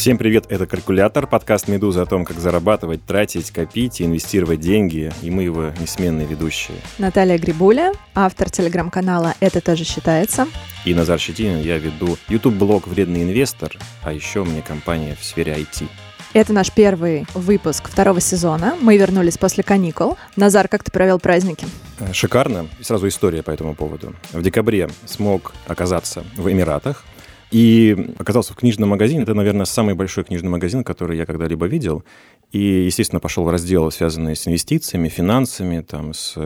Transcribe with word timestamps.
Всем 0.00 0.16
привет, 0.16 0.46
это 0.48 0.66
«Калькулятор», 0.66 1.26
подкаст 1.26 1.68
«Медуза» 1.68 2.00
о 2.00 2.06
том, 2.06 2.24
как 2.24 2.38
зарабатывать, 2.38 3.04
тратить, 3.04 3.50
копить 3.50 4.00
и 4.00 4.06
инвестировать 4.06 4.58
деньги, 4.58 5.12
и 5.20 5.30
мы 5.30 5.42
его 5.42 5.74
несменные 5.78 6.26
ведущие. 6.26 6.78
Наталья 6.96 7.36
Грибуля, 7.36 7.92
автор 8.14 8.48
телеграм-канала 8.48 9.34
«Это 9.40 9.60
тоже 9.60 9.84
считается». 9.84 10.46
И 10.86 10.94
Назар 10.94 11.18
Щетинин, 11.18 11.60
я 11.60 11.76
веду 11.76 12.16
YouTube-блог 12.28 12.86
«Вредный 12.86 13.24
инвестор», 13.24 13.76
а 14.02 14.14
еще 14.14 14.40
у 14.40 14.46
меня 14.46 14.62
компания 14.62 15.18
в 15.20 15.22
сфере 15.22 15.52
IT. 15.52 15.86
Это 16.32 16.52
наш 16.52 16.70
первый 16.70 17.26
выпуск 17.34 17.88
второго 17.88 18.20
сезона. 18.20 18.76
Мы 18.80 18.96
вернулись 18.96 19.36
после 19.36 19.64
каникул. 19.64 20.16
Назар, 20.36 20.68
как 20.68 20.84
ты 20.84 20.92
провел 20.92 21.18
праздники? 21.18 21.66
Э, 21.98 22.12
шикарно. 22.12 22.68
Сразу 22.80 23.08
история 23.08 23.42
по 23.42 23.50
этому 23.50 23.74
поводу. 23.74 24.14
В 24.32 24.40
декабре 24.40 24.88
смог 25.06 25.52
оказаться 25.66 26.24
в 26.36 26.48
Эмиратах, 26.50 27.04
и 27.50 28.14
оказался 28.18 28.52
в 28.52 28.56
книжном 28.56 28.90
магазине. 28.90 29.22
Это, 29.22 29.34
наверное, 29.34 29.66
самый 29.66 29.94
большой 29.94 30.24
книжный 30.24 30.50
магазин, 30.50 30.84
который 30.84 31.16
я 31.16 31.26
когда-либо 31.26 31.66
видел. 31.66 32.04
И, 32.52 32.58
естественно, 32.58 33.20
пошел 33.20 33.44
в 33.44 33.50
раздел, 33.50 33.90
связанный 33.90 34.36
с 34.36 34.46
инвестициями, 34.46 35.08
финансами, 35.08 35.80
там, 35.80 36.14
с 36.14 36.36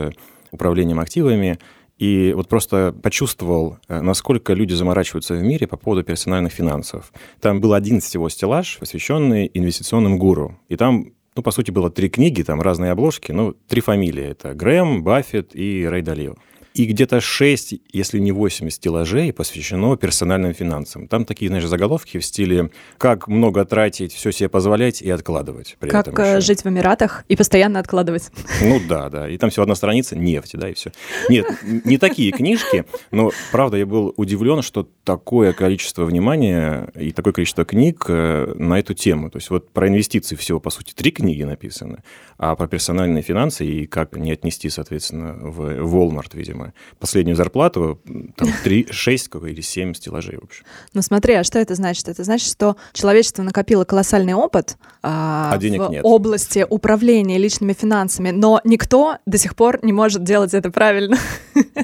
управлением 0.51 0.99
активами. 0.99 1.59
И 1.97 2.33
вот 2.35 2.49
просто 2.49 2.93
почувствовал, 3.03 3.77
э, 3.87 4.01
насколько 4.01 4.53
люди 4.53 4.73
заморачиваются 4.73 5.33
в 5.33 5.41
мире 5.41 5.65
по 5.65 5.77
поводу 5.77 6.03
персональных 6.03 6.51
финансов. 6.51 7.13
Там 7.39 7.61
был 7.61 7.73
один 7.73 8.01
всего 8.01 8.27
стеллаж, 8.27 8.77
посвященный 8.79 9.49
инвестиционным 9.53 10.17
гуру. 10.17 10.59
И 10.67 10.75
там 10.75 11.13
ну, 11.35 11.41
по 11.41 11.51
сути, 11.51 11.69
было 11.69 11.89
три 11.89 12.09
книги, 12.09 12.43
там 12.43 12.61
разные 12.61 12.91
обложки, 12.91 13.33
ну, 13.33 13.53
три 13.67 13.81
фамилии. 13.81 14.23
Это 14.23 14.53
Грэм, 14.53 15.03
Баффет 15.03 15.53
и 15.53 15.85
Рэй 15.85 16.01
Далио. 16.01 16.35
И 16.75 16.83
где-то 16.83 17.21
6, 17.21 17.75
если 17.93 18.19
не 18.19 18.33
8 18.33 18.69
стеллажей 18.69 19.31
посвящено 19.31 19.95
персональным 19.95 20.53
финансам. 20.53 21.07
Там 21.07 21.23
такие, 21.23 21.47
знаешь, 21.47 21.65
заголовки 21.65 22.19
в 22.19 22.25
стиле 22.25 22.69
«Как 22.97 23.29
много 23.29 23.63
тратить, 23.63 24.11
все 24.13 24.31
себе 24.31 24.49
позволять 24.49 25.01
и 25.01 25.09
откладывать». 25.09 25.77
При 25.79 25.89
как 25.89 26.09
этом 26.09 26.41
жить 26.41 26.65
в 26.65 26.67
Эмиратах 26.67 27.23
и 27.29 27.37
постоянно 27.37 27.79
откладывать. 27.79 28.29
Ну 28.61 28.81
да, 28.89 29.09
да. 29.09 29.29
И 29.29 29.37
там 29.37 29.51
всего 29.51 29.63
одна 29.63 29.75
страница 29.75 30.17
нефти, 30.17 30.57
да, 30.57 30.69
и 30.69 30.73
все. 30.73 30.91
Нет, 31.29 31.45
не 31.63 31.97
такие 31.97 32.33
книжки, 32.33 32.83
но, 33.09 33.31
правда, 33.53 33.77
я 33.77 33.85
был 33.85 34.13
удивлен, 34.17 34.61
что 34.61 34.85
такое 35.05 35.53
количество 35.53 36.03
внимания 36.03 36.89
и 36.93 37.13
такое 37.13 37.31
количество 37.31 37.63
книг 37.63 38.03
э, 38.09 38.53
на 38.57 38.79
эту 38.79 38.93
тему. 38.93 39.29
То 39.29 39.37
есть 39.37 39.49
вот 39.49 39.69
про 39.69 39.87
инвестиции 39.87 40.35
всего, 40.35 40.59
по 40.59 40.71
сути, 40.71 40.93
три 40.93 41.11
книги 41.11 41.43
написаны, 41.43 42.03
а 42.37 42.53
про 42.57 42.67
персональные 42.67 43.23
финансы 43.23 43.65
и 43.65 43.87
как 43.87 44.17
не 44.17 44.33
отнести, 44.33 44.69
соответственно, 44.69 45.37
в 45.39 45.95
Walmart, 45.95 46.31
видимо, 46.33 46.64
самое. 46.65 46.73
Последнюю 46.99 47.35
зарплату, 47.35 47.99
там, 48.35 48.49
3, 48.63 48.87
6 48.91 49.29
или 49.47 49.61
7 49.61 49.93
стеллажей, 49.93 50.37
в 50.37 50.43
общем. 50.43 50.63
Ну 50.93 51.01
смотри, 51.01 51.33
а 51.35 51.43
что 51.43 51.59
это 51.59 51.75
значит? 51.75 52.07
Это 52.07 52.23
значит, 52.23 52.49
что 52.49 52.75
человечество 52.93 53.43
накопило 53.43 53.85
колоссальный 53.85 54.33
опыт 54.33 54.77
а, 55.03 55.51
а 55.53 55.57
денег 55.57 55.81
в 55.81 55.91
нет. 55.91 56.01
области 56.03 56.65
управления 56.67 57.37
личными 57.37 57.73
финансами, 57.73 58.31
но 58.31 58.61
никто 58.63 59.17
до 59.25 59.37
сих 59.37 59.55
пор 59.55 59.79
не 59.83 59.93
может 59.93 60.23
делать 60.23 60.53
это 60.53 60.71
правильно. 60.71 61.17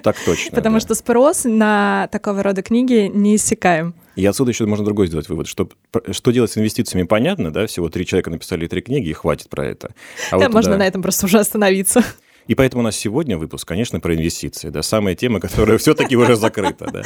Так 0.04 0.16
точно. 0.26 0.52
Потому 0.56 0.80
что 0.80 0.96
спрос 0.96 1.44
на 1.46 2.08
такого 2.12 2.44
рода 2.44 2.62
книги 2.62 3.09
не 3.14 3.36
иссякаем. 3.36 3.94
И 4.16 4.26
отсюда 4.26 4.52
еще 4.52 4.66
можно 4.66 4.84
другой 4.84 5.08
сделать 5.08 5.30
вывод, 5.30 5.48
что, 5.48 5.70
что 6.12 6.32
делать 6.32 6.52
с 6.52 6.58
инвестициями, 6.58 7.06
понятно, 7.06 7.52
да, 7.52 7.66
всего 7.66 7.90
три 7.90 8.06
человека 8.06 8.30
написали 8.30 8.68
три 8.68 8.82
книги, 8.82 9.09
и 9.09 9.14
хватит 9.14 9.50
про 9.50 9.66
это. 9.66 9.92
А 10.32 10.38
да, 10.38 10.46
вот, 10.46 10.54
можно 10.54 10.74
да. 10.74 10.80
на 10.80 10.88
этом 10.88 11.02
просто 11.02 11.28
уже 11.28 11.40
остановиться. 11.40 12.04
И 12.52 12.55
поэтому 12.55 12.81
у 12.81 12.83
нас 12.83 12.97
сегодня 12.97 13.38
выпуск, 13.38 13.66
конечно, 13.66 14.02
про 14.02 14.13
инвестиции, 14.13 14.67
да, 14.67 14.81
самая 14.81 15.16
тема, 15.16 15.39
которая 15.39 15.77
все-таки 15.77 16.17
уже 16.17 16.35
закрыта, 16.35 16.85
да. 16.91 17.03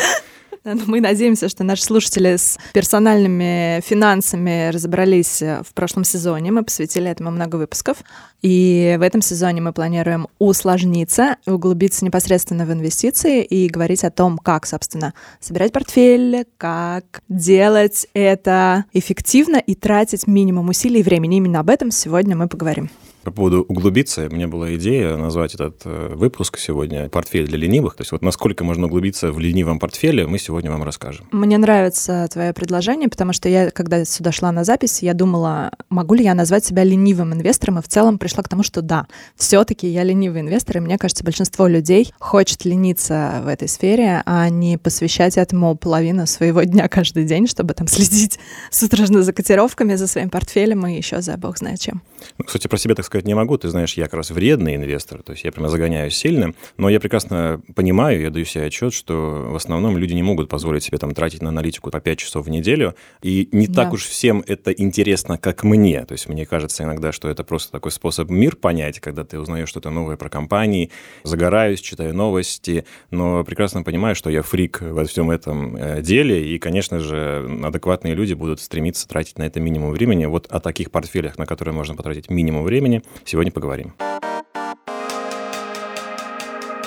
Мы 0.88 1.02
надеемся, 1.02 1.50
что 1.50 1.64
наши 1.64 1.84
слушатели 1.84 2.36
с 2.36 2.58
персональными 2.74 3.80
финансами 3.86 4.72
разобрались 4.72 5.44
в 5.44 5.72
прошлом 5.76 6.04
сезоне. 6.04 6.52
Мы 6.52 6.64
посвятили 6.64 7.12
этому 7.12 7.30
много 7.30 7.58
выпусков. 7.58 7.98
И 8.42 8.96
в 8.98 9.04
этом 9.04 9.22
сезоне 9.22 9.62
мы 9.62 9.72
планируем 9.72 10.28
усложниться, 10.40 11.38
углубиться 11.46 12.04
непосредственно 12.04 12.66
в 12.66 12.74
инвестиции 12.74 13.44
и 13.44 13.70
говорить 13.70 14.04
о 14.04 14.10
том, 14.10 14.40
как, 14.40 14.66
собственно, 14.66 15.14
собирать 15.40 15.72
портфель, 15.72 16.48
как 16.58 17.22
делать 17.30 18.08
это 18.16 18.86
эффективно 18.94 19.58
и 19.58 19.76
тратить 19.76 20.26
минимум 20.26 20.70
усилий 20.70 21.02
и 21.02 21.04
времени. 21.04 21.38
Именно 21.38 21.60
об 21.60 21.70
этом 21.70 21.92
сегодня 21.92 22.36
мы 22.36 22.48
поговорим. 22.48 22.90
По 23.26 23.32
поводу 23.32 23.66
углубиться, 23.68 24.30
меня 24.30 24.48
была 24.48 24.76
идея 24.76 25.18
назвать 25.18 25.56
этот 25.56 25.82
э, 25.84 26.14
выпуск 26.14 26.60
сегодня 26.60 27.10
«Портфель 27.10 27.48
для 27.48 27.58
ленивых». 27.58 27.96
То 27.96 28.02
есть 28.02 28.12
вот 28.12 28.22
насколько 28.22 28.64
можно 28.64 28.86
углубиться 28.86 29.32
в 29.32 29.40
ленивом 29.40 29.80
портфеле, 29.80 30.28
мы 30.28 30.38
сегодня 30.38 30.70
вам 30.70 30.84
расскажем. 30.84 31.28
Мне 31.32 31.58
нравится 31.58 32.28
твое 32.32 32.54
предложение, 32.54 33.10
потому 33.10 33.34
что 33.34 33.50
я, 33.50 33.72
когда 33.72 34.06
сюда 34.06 34.32
шла 34.32 34.52
на 34.52 34.64
запись, 34.64 35.02
я 35.02 35.16
думала, 35.16 35.72
могу 35.90 36.14
ли 36.14 36.24
я 36.24 36.36
назвать 36.36 36.66
себя 36.66 36.84
ленивым 36.84 37.34
инвестором, 37.34 37.80
и 37.80 37.82
в 37.82 37.88
целом 37.88 38.20
пришла 38.20 38.44
к 38.44 38.50
тому, 38.50 38.62
что 38.62 38.84
да, 38.84 39.08
все-таки 39.36 39.88
я 39.88 40.04
ленивый 40.04 40.42
инвестор, 40.42 40.78
и 40.78 40.82
мне 40.82 41.00
кажется, 41.00 41.24
большинство 41.24 41.66
людей 41.66 42.14
хочет 42.20 42.64
лениться 42.64 43.42
в 43.44 43.48
этой 43.48 43.68
сфере, 43.68 44.22
а 44.28 44.50
не 44.50 44.78
посвящать 44.78 45.38
этому 45.38 45.76
половину 45.76 46.28
своего 46.28 46.62
дня 46.62 46.88
каждый 46.88 47.24
день, 47.24 47.48
чтобы 47.48 47.74
там 47.74 47.88
следить 47.88 48.38
судорожно 48.70 49.24
за 49.24 49.34
котировками, 49.34 49.96
за 49.96 50.06
своим 50.06 50.30
портфелем 50.30 50.86
и 50.86 50.96
еще 50.96 51.22
за 51.22 51.38
бог 51.38 51.58
знает 51.58 51.80
чем. 51.80 52.04
Ну, 52.38 52.46
кстати, 52.46 52.68
про 52.68 52.78
себя 52.78 52.94
так 52.94 53.06
сказать 53.06 53.15
сказать 53.16 53.28
не 53.28 53.34
могу. 53.34 53.58
Ты 53.58 53.70
знаешь, 53.70 53.94
я 53.94 54.06
как 54.06 54.16
раз 54.16 54.32
вредный 54.32 54.76
инвестор, 54.76 55.24
то 55.24 55.32
есть 55.32 55.46
я 55.46 55.52
прямо 55.54 55.70
загоняюсь 55.70 56.18
сильно, 56.18 56.54
но 56.78 56.90
я 56.90 57.00
прекрасно 57.00 57.62
понимаю, 57.74 58.22
я 58.22 58.30
даю 58.30 58.44
себе 58.44 58.66
отчет, 58.66 58.94
что 58.94 59.48
в 59.50 59.56
основном 59.56 59.98
люди 59.98 60.14
не 60.14 60.24
могут 60.24 60.50
позволить 60.50 60.84
себе 60.84 60.98
там 60.98 61.14
тратить 61.14 61.42
на 61.42 61.50
аналитику 61.50 61.92
по 61.92 62.02
5 62.02 62.18
часов 62.18 62.46
в 62.46 62.50
неделю, 62.50 62.94
и 63.22 63.48
не 63.54 63.68
да. 63.68 63.84
так 63.84 63.94
уж 63.94 64.04
всем 64.06 64.44
это 64.46 64.72
интересно, 64.72 65.38
как 65.38 65.64
мне. 65.64 66.04
То 66.04 66.12
есть 66.12 66.28
мне 66.28 66.46
кажется 66.46 66.84
иногда, 66.84 67.14
что 67.14 67.30
это 67.30 67.46
просто 67.46 67.72
такой 67.72 67.92
способ 67.92 68.30
мир 68.30 68.58
понять, 68.58 69.00
когда 69.00 69.24
ты 69.24 69.40
узнаешь 69.40 69.70
что-то 69.70 69.92
новое 69.92 70.18
про 70.18 70.28
компании, 70.28 70.92
загораюсь, 71.24 71.80
читаю 71.80 72.14
новости, 72.14 72.86
но 73.12 73.46
прекрасно 73.46 73.84
понимаю, 73.84 74.16
что 74.16 74.30
я 74.30 74.42
фрик 74.42 74.82
во 74.82 75.06
всем 75.06 75.32
этом 75.32 75.78
э, 75.78 76.02
деле, 76.02 76.54
и, 76.54 76.60
конечно 76.60 77.00
же, 77.00 77.50
адекватные 77.64 78.14
люди 78.14 78.34
будут 78.34 78.60
стремиться 78.60 79.08
тратить 79.08 79.38
на 79.38 79.44
это 79.44 79.62
минимум 79.62 79.92
времени. 79.92 80.26
Вот 80.26 80.48
о 80.48 80.60
таких 80.60 80.92
портфелях, 80.92 81.38
на 81.38 81.46
которые 81.46 81.74
можно 81.74 81.96
потратить 81.96 82.30
минимум 82.30 82.64
времени, 82.64 83.02
сегодня 83.26 83.52
поговорим. 83.52 83.94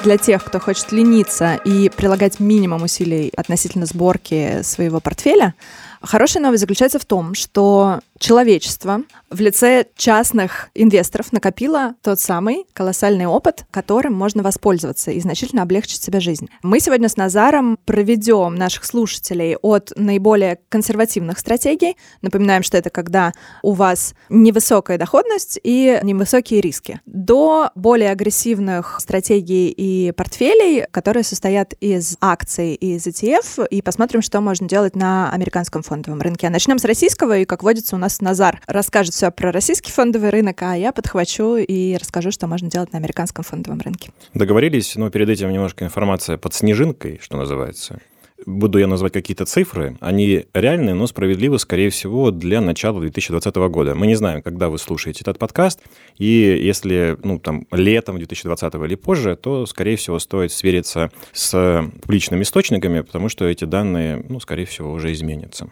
Для 0.04 0.16
тех, 0.16 0.44
кто 0.44 0.60
хочет 0.60 0.92
лениться 0.92 1.54
и 1.64 1.90
прилагать 1.90 2.38
минимум 2.38 2.82
усилий 2.82 3.32
относительно 3.36 3.84
сборки 3.84 4.62
своего 4.62 5.00
портфеля, 5.00 5.54
Хорошая 6.00 6.42
новость 6.42 6.60
заключается 6.60 6.98
в 6.98 7.04
том, 7.04 7.34
что 7.34 8.00
человечество 8.18 9.02
в 9.30 9.40
лице 9.40 9.86
частных 9.96 10.70
инвесторов 10.74 11.32
накопило 11.32 11.94
тот 12.02 12.20
самый 12.20 12.66
колоссальный 12.72 13.26
опыт, 13.26 13.64
которым 13.70 14.14
можно 14.14 14.42
воспользоваться 14.42 15.10
и 15.10 15.20
значительно 15.20 15.62
облегчить 15.62 16.02
себе 16.02 16.20
жизнь. 16.20 16.48
Мы 16.62 16.80
сегодня 16.80 17.08
с 17.08 17.16
Назаром 17.16 17.78
проведем 17.84 18.54
наших 18.54 18.84
слушателей 18.84 19.56
от 19.56 19.92
наиболее 19.96 20.58
консервативных 20.68 21.38
стратегий. 21.38 21.96
Напоминаем, 22.22 22.62
что 22.62 22.76
это 22.76 22.90
когда 22.90 23.32
у 23.62 23.72
вас 23.72 24.14
невысокая 24.28 24.98
доходность 24.98 25.58
и 25.62 25.98
невысокие 26.02 26.60
риски, 26.60 27.00
до 27.06 27.70
более 27.74 28.10
агрессивных 28.10 28.98
стратегий 29.00 29.70
и 29.70 30.12
портфелей, 30.12 30.86
которые 30.90 31.24
состоят 31.24 31.74
из 31.80 32.16
акций 32.20 32.74
и 32.74 32.96
из 32.96 33.06
ETF, 33.06 33.66
и 33.68 33.82
посмотрим, 33.82 34.22
что 34.22 34.40
можно 34.40 34.68
делать 34.68 34.96
на 34.96 35.30
американском 35.30 35.82
фондовом 35.88 36.20
рынке. 36.20 36.46
А 36.46 36.50
начнем 36.50 36.78
с 36.78 36.84
российского, 36.84 37.38
и, 37.38 37.44
как 37.44 37.62
водится, 37.62 37.96
у 37.96 37.98
нас 37.98 38.20
Назар 38.20 38.60
расскажет 38.66 39.14
все 39.14 39.30
про 39.30 39.50
российский 39.52 39.90
фондовый 39.90 40.30
рынок, 40.30 40.62
а 40.62 40.76
я 40.76 40.92
подхвачу 40.92 41.56
и 41.56 41.96
расскажу, 41.96 42.30
что 42.30 42.46
можно 42.46 42.70
делать 42.70 42.92
на 42.92 42.98
американском 42.98 43.44
фондовом 43.44 43.80
рынке. 43.80 44.10
Договорились, 44.34 44.96
но 44.96 45.10
перед 45.10 45.28
этим 45.28 45.50
немножко 45.50 45.84
информация 45.84 46.36
под 46.36 46.54
снежинкой, 46.54 47.18
что 47.22 47.36
называется 47.36 48.00
буду 48.48 48.78
я 48.78 48.86
называть 48.86 49.12
какие-то 49.12 49.44
цифры, 49.44 49.96
они 50.00 50.46
реальные, 50.54 50.94
но 50.94 51.06
справедливы, 51.06 51.58
скорее 51.58 51.90
всего, 51.90 52.30
для 52.30 52.60
начала 52.60 53.00
2020 53.00 53.54
года. 53.56 53.94
Мы 53.94 54.06
не 54.06 54.14
знаем, 54.14 54.42
когда 54.42 54.68
вы 54.70 54.78
слушаете 54.78 55.20
этот 55.20 55.38
подкаст, 55.38 55.80
и 56.16 56.58
если, 56.62 57.18
ну, 57.22 57.38
там, 57.38 57.66
летом 57.70 58.16
2020 58.16 58.74
или 58.74 58.94
позже, 58.94 59.36
то, 59.36 59.66
скорее 59.66 59.96
всего, 59.96 60.18
стоит 60.18 60.50
свериться 60.52 61.10
с 61.32 61.84
публичными 62.02 62.42
источниками, 62.42 63.02
потому 63.02 63.28
что 63.28 63.44
эти 63.44 63.64
данные, 63.64 64.24
ну, 64.28 64.40
скорее 64.40 64.64
всего, 64.64 64.92
уже 64.92 65.12
изменятся. 65.12 65.68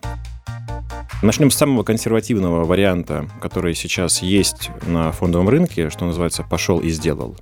Начнем 1.23 1.50
с 1.50 1.56
самого 1.56 1.82
консервативного 1.82 2.64
варианта, 2.64 3.28
который 3.40 3.75
сейчас 3.75 4.20
есть 4.20 4.70
на 4.87 5.12
фондовом 5.12 5.49
рынке, 5.49 5.88
что 5.88 6.05
называется 6.05 6.44
«пошел 6.49 6.78
и 6.78 6.90
сделал». 6.90 7.37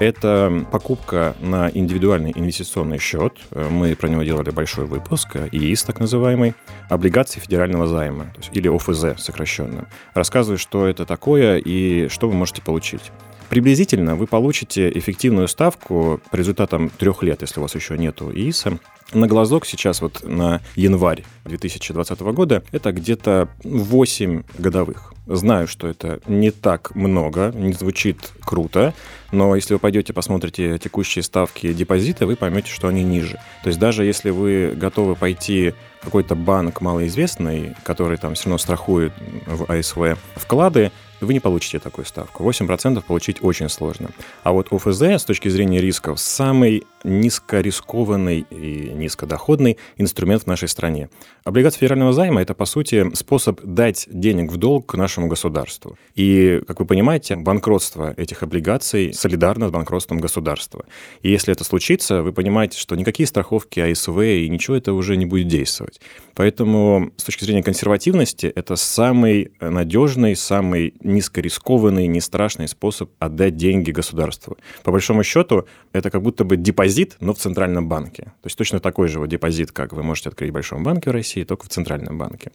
Это 0.00 0.66
покупка 0.72 1.36
на 1.40 1.70
индивидуальный 1.72 2.32
инвестиционный 2.34 2.98
счет. 2.98 3.34
Мы 3.70 3.94
про 3.94 4.08
него 4.08 4.24
делали 4.24 4.50
большой 4.50 4.73
выпуск, 4.82 5.36
ИИС 5.52 5.84
так 5.84 6.00
называемый, 6.00 6.54
облигации 6.88 7.40
федерального 7.40 7.86
займа, 7.86 8.26
или 8.52 8.68
ОФЗ 8.68 9.22
сокращенно. 9.22 9.86
Рассказываю, 10.14 10.58
что 10.58 10.86
это 10.86 11.06
такое 11.06 11.58
и 11.58 12.08
что 12.08 12.28
вы 12.28 12.34
можете 12.34 12.62
получить. 12.62 13.12
Приблизительно 13.48 14.16
вы 14.16 14.26
получите 14.26 14.90
эффективную 14.90 15.48
ставку 15.48 16.20
по 16.30 16.36
результатам 16.36 16.90
трех 16.90 17.22
лет, 17.22 17.42
если 17.42 17.60
у 17.60 17.62
вас 17.62 17.74
еще 17.74 17.96
нету 17.98 18.30
ИИСа, 18.32 18.78
на 19.12 19.26
глазок 19.26 19.66
сейчас 19.66 20.00
вот 20.00 20.22
на 20.24 20.60
январь 20.74 21.24
2020 21.44 22.20
года 22.20 22.64
это 22.72 22.90
где-то 22.90 23.48
8 23.62 24.42
годовых. 24.58 25.12
Знаю, 25.26 25.68
что 25.68 25.88
это 25.88 26.20
не 26.26 26.50
так 26.50 26.94
много, 26.94 27.52
не 27.54 27.72
звучит 27.72 28.32
круто, 28.40 28.92
но 29.30 29.54
если 29.54 29.74
вы 29.74 29.80
пойдете 29.80 30.12
посмотрите 30.12 30.78
текущие 30.78 31.22
ставки 31.22 31.72
депозита, 31.72 32.26
вы 32.26 32.36
поймете, 32.36 32.70
что 32.70 32.88
они 32.88 33.02
ниже. 33.02 33.38
То 33.62 33.68
есть 33.68 33.78
даже 33.78 34.04
если 34.04 34.30
вы 34.30 34.72
готовы 34.74 35.16
пойти 35.16 35.74
в 36.00 36.06
какой-то 36.06 36.34
банк 36.34 36.80
малоизвестный, 36.80 37.74
который 37.84 38.18
там 38.18 38.34
все 38.34 38.44
равно 38.44 38.58
страхует 38.58 39.12
в 39.46 39.70
АСВ 39.70 40.18
вклады, 40.34 40.92
вы 41.24 41.34
не 41.34 41.40
получите 41.40 41.78
такую 41.78 42.04
ставку. 42.04 42.42
8% 42.44 43.02
получить 43.02 43.42
очень 43.42 43.68
сложно. 43.68 44.10
А 44.42 44.52
вот 44.52 44.72
ОФЗ 44.72 45.02
с 45.02 45.24
точки 45.24 45.48
зрения 45.48 45.80
рисков 45.80 46.20
самый 46.20 46.84
низкорискованный 47.04 48.46
и 48.50 48.90
низкодоходный 48.94 49.78
инструмент 49.96 50.44
в 50.44 50.46
нашей 50.46 50.68
стране. 50.68 51.10
Облигация 51.44 51.78
федерального 51.78 52.12
займа– 52.12 52.42
это, 52.42 52.54
по 52.54 52.64
сути, 52.64 53.14
способ 53.14 53.60
дать 53.62 54.08
денег 54.10 54.50
в 54.50 54.56
долг 54.56 54.94
нашему 54.94 55.28
государству. 55.28 55.96
И, 56.14 56.60
как 56.66 56.80
вы 56.80 56.86
понимаете, 56.86 57.36
банкротство 57.36 58.14
этих 58.16 58.42
облигаций 58.42 59.12
солидарно 59.12 59.68
с 59.68 59.70
банкротством 59.70 60.18
государства. 60.18 60.86
И 61.22 61.30
если 61.30 61.52
это 61.52 61.64
случится, 61.64 62.22
вы 62.22 62.32
понимаете, 62.32 62.78
что 62.78 62.96
никакие 62.96 63.26
страховки 63.26 63.80
АСВ 63.80 64.18
и 64.18 64.48
ничего 64.48 64.76
это 64.76 64.94
уже 64.94 65.16
не 65.16 65.26
будет 65.26 65.48
действовать. 65.48 66.00
Поэтому 66.34 67.12
с 67.16 67.24
точки 67.24 67.44
зрения 67.44 67.62
консервативности 67.62 68.46
это 68.46 68.76
самый 68.76 69.52
надежный, 69.60 70.34
самый 70.34 70.94
низкорискованный, 71.02 72.06
не 72.06 72.20
страшный 72.20 72.68
способ 72.68 73.10
отдать 73.18 73.56
деньги 73.56 73.90
государству. 73.90 74.56
По 74.82 74.90
большому 74.90 75.22
счету, 75.22 75.66
это 75.92 76.10
как 76.10 76.22
будто 76.22 76.44
бы 76.44 76.56
депозит, 76.56 76.93
но 77.20 77.34
в 77.34 77.38
центральном 77.38 77.88
банке. 77.88 78.24
То 78.24 78.46
есть 78.46 78.56
точно 78.56 78.80
такой 78.80 79.08
же 79.08 79.18
вот 79.18 79.28
депозит, 79.28 79.72
как 79.72 79.92
вы 79.92 80.02
можете 80.02 80.28
открыть 80.28 80.50
в 80.50 80.52
Большом 80.54 80.82
банке 80.82 81.10
в 81.10 81.12
России, 81.12 81.44
только 81.44 81.66
в 81.66 81.68
центральном 81.68 82.18
банке. 82.18 82.52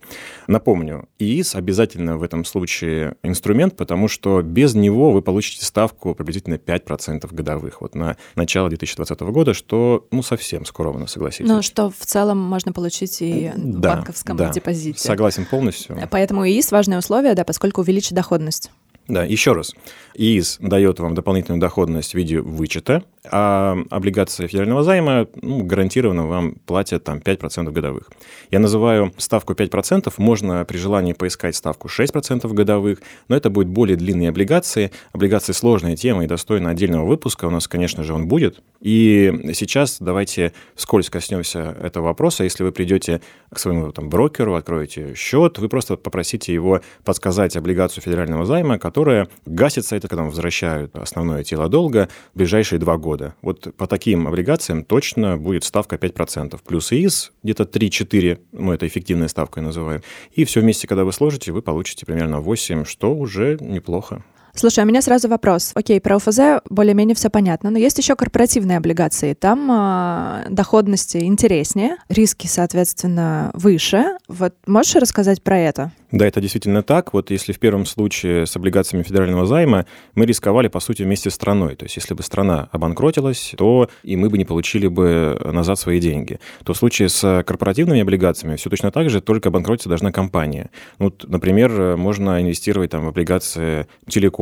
Напомню, 0.48 1.08
ИИС 1.20 1.56
обязательно 1.56 2.18
в 2.18 2.24
этом 2.24 2.46
случае 2.46 3.16
инструмент, 3.24 3.76
потому 3.76 4.08
что 4.08 4.42
без 4.42 4.76
него 4.76 5.12
вы 5.12 5.22
получите 5.22 5.66
ставку 5.66 6.16
приблизительно 6.16 6.56
5% 6.56 7.28
годовых 7.34 7.82
вот 7.82 7.96
на 7.96 8.18
начало 8.36 8.70
2020 8.70 9.20
года, 9.22 9.54
что 9.54 10.08
ну 10.12 10.24
совсем 10.24 10.66
скромно, 10.66 11.08
согласитесь. 11.08 11.48
Ну, 11.50 11.62
что 11.62 11.90
в 11.90 12.06
целом 12.06 12.38
можно 12.38 12.74
получить 12.74 13.22
и 13.22 13.52
в 13.56 13.80
да, 13.80 13.96
банковском 13.96 14.38
да, 14.38 14.50
депозите. 14.50 15.00
Согласен 15.00 15.46
полностью. 15.46 15.98
Поэтому 16.10 16.46
ИИС 16.46 16.72
важное 16.72 17.00
условие, 17.00 17.34
да, 17.36 17.44
поскольку 17.44 17.82
увеличит 17.82 18.14
доходность. 18.14 18.72
Да, 19.10 19.24
еще 19.24 19.54
раз. 19.54 19.74
ИИС 20.14 20.58
дает 20.60 21.00
вам 21.00 21.16
дополнительную 21.16 21.60
доходность 21.60 22.12
в 22.12 22.16
виде 22.16 22.42
вычета, 22.42 23.04
а 23.32 23.78
облигации 23.90 24.48
федерального 24.48 24.84
займа 24.84 25.28
ну, 25.42 25.64
гарантированно 25.64 26.28
вам 26.28 26.56
платят 26.66 27.04
там 27.04 27.18
5% 27.18 27.72
годовых. 27.72 28.10
Я 28.52 28.60
называю 28.60 29.14
ставку 29.18 29.54
5%, 29.54 30.14
можно 30.18 30.64
при 30.66 30.78
желании 30.78 31.14
поискать 31.14 31.56
ставку 31.56 31.88
6% 31.88 32.48
годовых, 32.54 33.00
но 33.28 33.36
это 33.36 33.50
будет 33.50 33.68
более 33.68 33.98
длинные 33.98 34.30
облигации. 34.30 34.92
Облигации 35.12 35.54
сложная 35.54 35.96
тема 35.96 36.24
и 36.24 36.28
достойна 36.28 36.70
отдельного 36.70 37.06
выпуска, 37.06 37.46
у 37.46 37.50
нас, 37.50 37.68
конечно 37.68 38.04
же, 38.04 38.14
он 38.14 38.28
будет. 38.28 38.62
И 38.82 39.52
сейчас 39.54 39.98
давайте 40.00 40.54
вскользь 40.76 41.10
коснемся 41.10 41.76
этого 41.82 42.06
вопроса. 42.06 42.44
Если 42.44 42.64
вы 42.64 42.72
придете 42.72 43.22
к 43.52 43.58
своему 43.58 43.92
там, 43.92 44.10
брокеру, 44.10 44.56
откроете 44.56 45.16
счет, 45.16 45.58
вы 45.58 45.68
просто 45.68 45.98
попросите 45.98 46.54
его 46.54 46.82
подсказать 47.04 47.56
облигацию 47.58 48.04
федерального 48.04 48.46
займа, 48.46 48.78
которая 48.78 48.99
гасится, 49.46 49.96
это 49.96 50.08
когда 50.08 50.24
возвращают 50.24 50.96
основное 50.96 51.44
тело 51.44 51.70
долга 51.70 52.10
в 52.34 52.38
ближайшие 52.38 52.80
два 52.80 52.98
года. 52.98 53.36
Вот 53.42 53.76
по 53.76 53.88
таким 53.88 54.28
облигациям 54.28 54.84
точно 54.84 55.38
будет 55.38 55.64
ставка 55.64 55.96
5%. 55.96 56.60
Плюс 56.66 56.92
ИИС 56.92 57.32
где-то 57.44 57.64
3-4, 57.64 58.40
ну 58.52 58.74
это 58.74 58.88
эффективная 58.88 59.28
ставка 59.28 59.60
я 59.60 59.66
называю. 59.66 60.02
И 60.32 60.44
все 60.46 60.62
вместе, 60.62 60.88
когда 60.88 61.04
вы 61.04 61.14
сложите, 61.14 61.52
вы 61.52 61.62
получите 61.62 62.06
примерно 62.06 62.40
8, 62.40 62.86
что 62.86 63.14
уже 63.14 63.58
неплохо. 63.60 64.24
Слушай, 64.54 64.84
у 64.84 64.88
меня 64.88 65.02
сразу 65.02 65.28
вопрос. 65.30 65.72
Окей, 65.76 66.02
про 66.02 66.18
ОФЗ 66.18 66.62
более-менее 66.70 67.16
все 67.16 67.30
понятно, 67.30 67.70
но 67.70 67.78
есть 67.78 67.98
еще 67.98 68.16
корпоративные 68.16 68.78
облигации. 68.78 69.34
Там 69.34 69.70
э, 69.72 70.50
доходности 70.50 71.18
интереснее, 71.18 71.98
риски, 72.10 72.48
соответственно, 72.48 73.52
выше. 73.54 74.18
Вот 74.28 74.54
можешь 74.66 74.96
рассказать 74.96 75.42
про 75.42 75.58
это? 75.60 75.92
Да, 76.12 76.26
это 76.26 76.42
действительно 76.42 76.82
так. 76.82 77.14
Вот 77.14 77.30
если 77.30 77.54
в 77.54 77.60
первом 77.60 77.86
случае 77.86 78.48
с 78.48 78.56
облигациями 78.56 79.04
федерального 79.04 79.46
займа 79.46 79.86
мы 80.16 80.26
рисковали, 80.26 80.68
по 80.68 80.80
сути, 80.80 81.04
вместе 81.04 81.30
с 81.30 81.36
страной. 81.36 81.76
То 81.76 81.86
есть 81.86 81.96
если 81.98 82.14
бы 82.16 82.24
страна 82.24 82.68
обанкротилась, 82.72 83.54
то 83.58 83.90
и 84.04 84.16
мы 84.16 84.30
бы 84.30 84.38
не 84.38 84.46
получили 84.46 84.88
бы 84.88 85.40
назад 85.44 85.78
свои 85.78 86.00
деньги. 86.00 86.40
То 86.64 86.74
в 86.74 86.78
случае 86.78 87.10
с 87.10 87.44
корпоративными 87.44 88.02
облигациями 88.02 88.56
все 88.56 88.70
точно 88.70 88.92
так 88.92 89.10
же, 89.10 89.22
только 89.22 89.50
обанкротиться 89.50 89.90
должна 89.90 90.12
компания. 90.12 90.72
Ну, 90.98 91.14
например, 91.28 91.96
можно 91.96 92.42
инвестировать 92.42 92.92
там, 92.92 93.06
в 93.06 93.10
облигации 93.10 93.88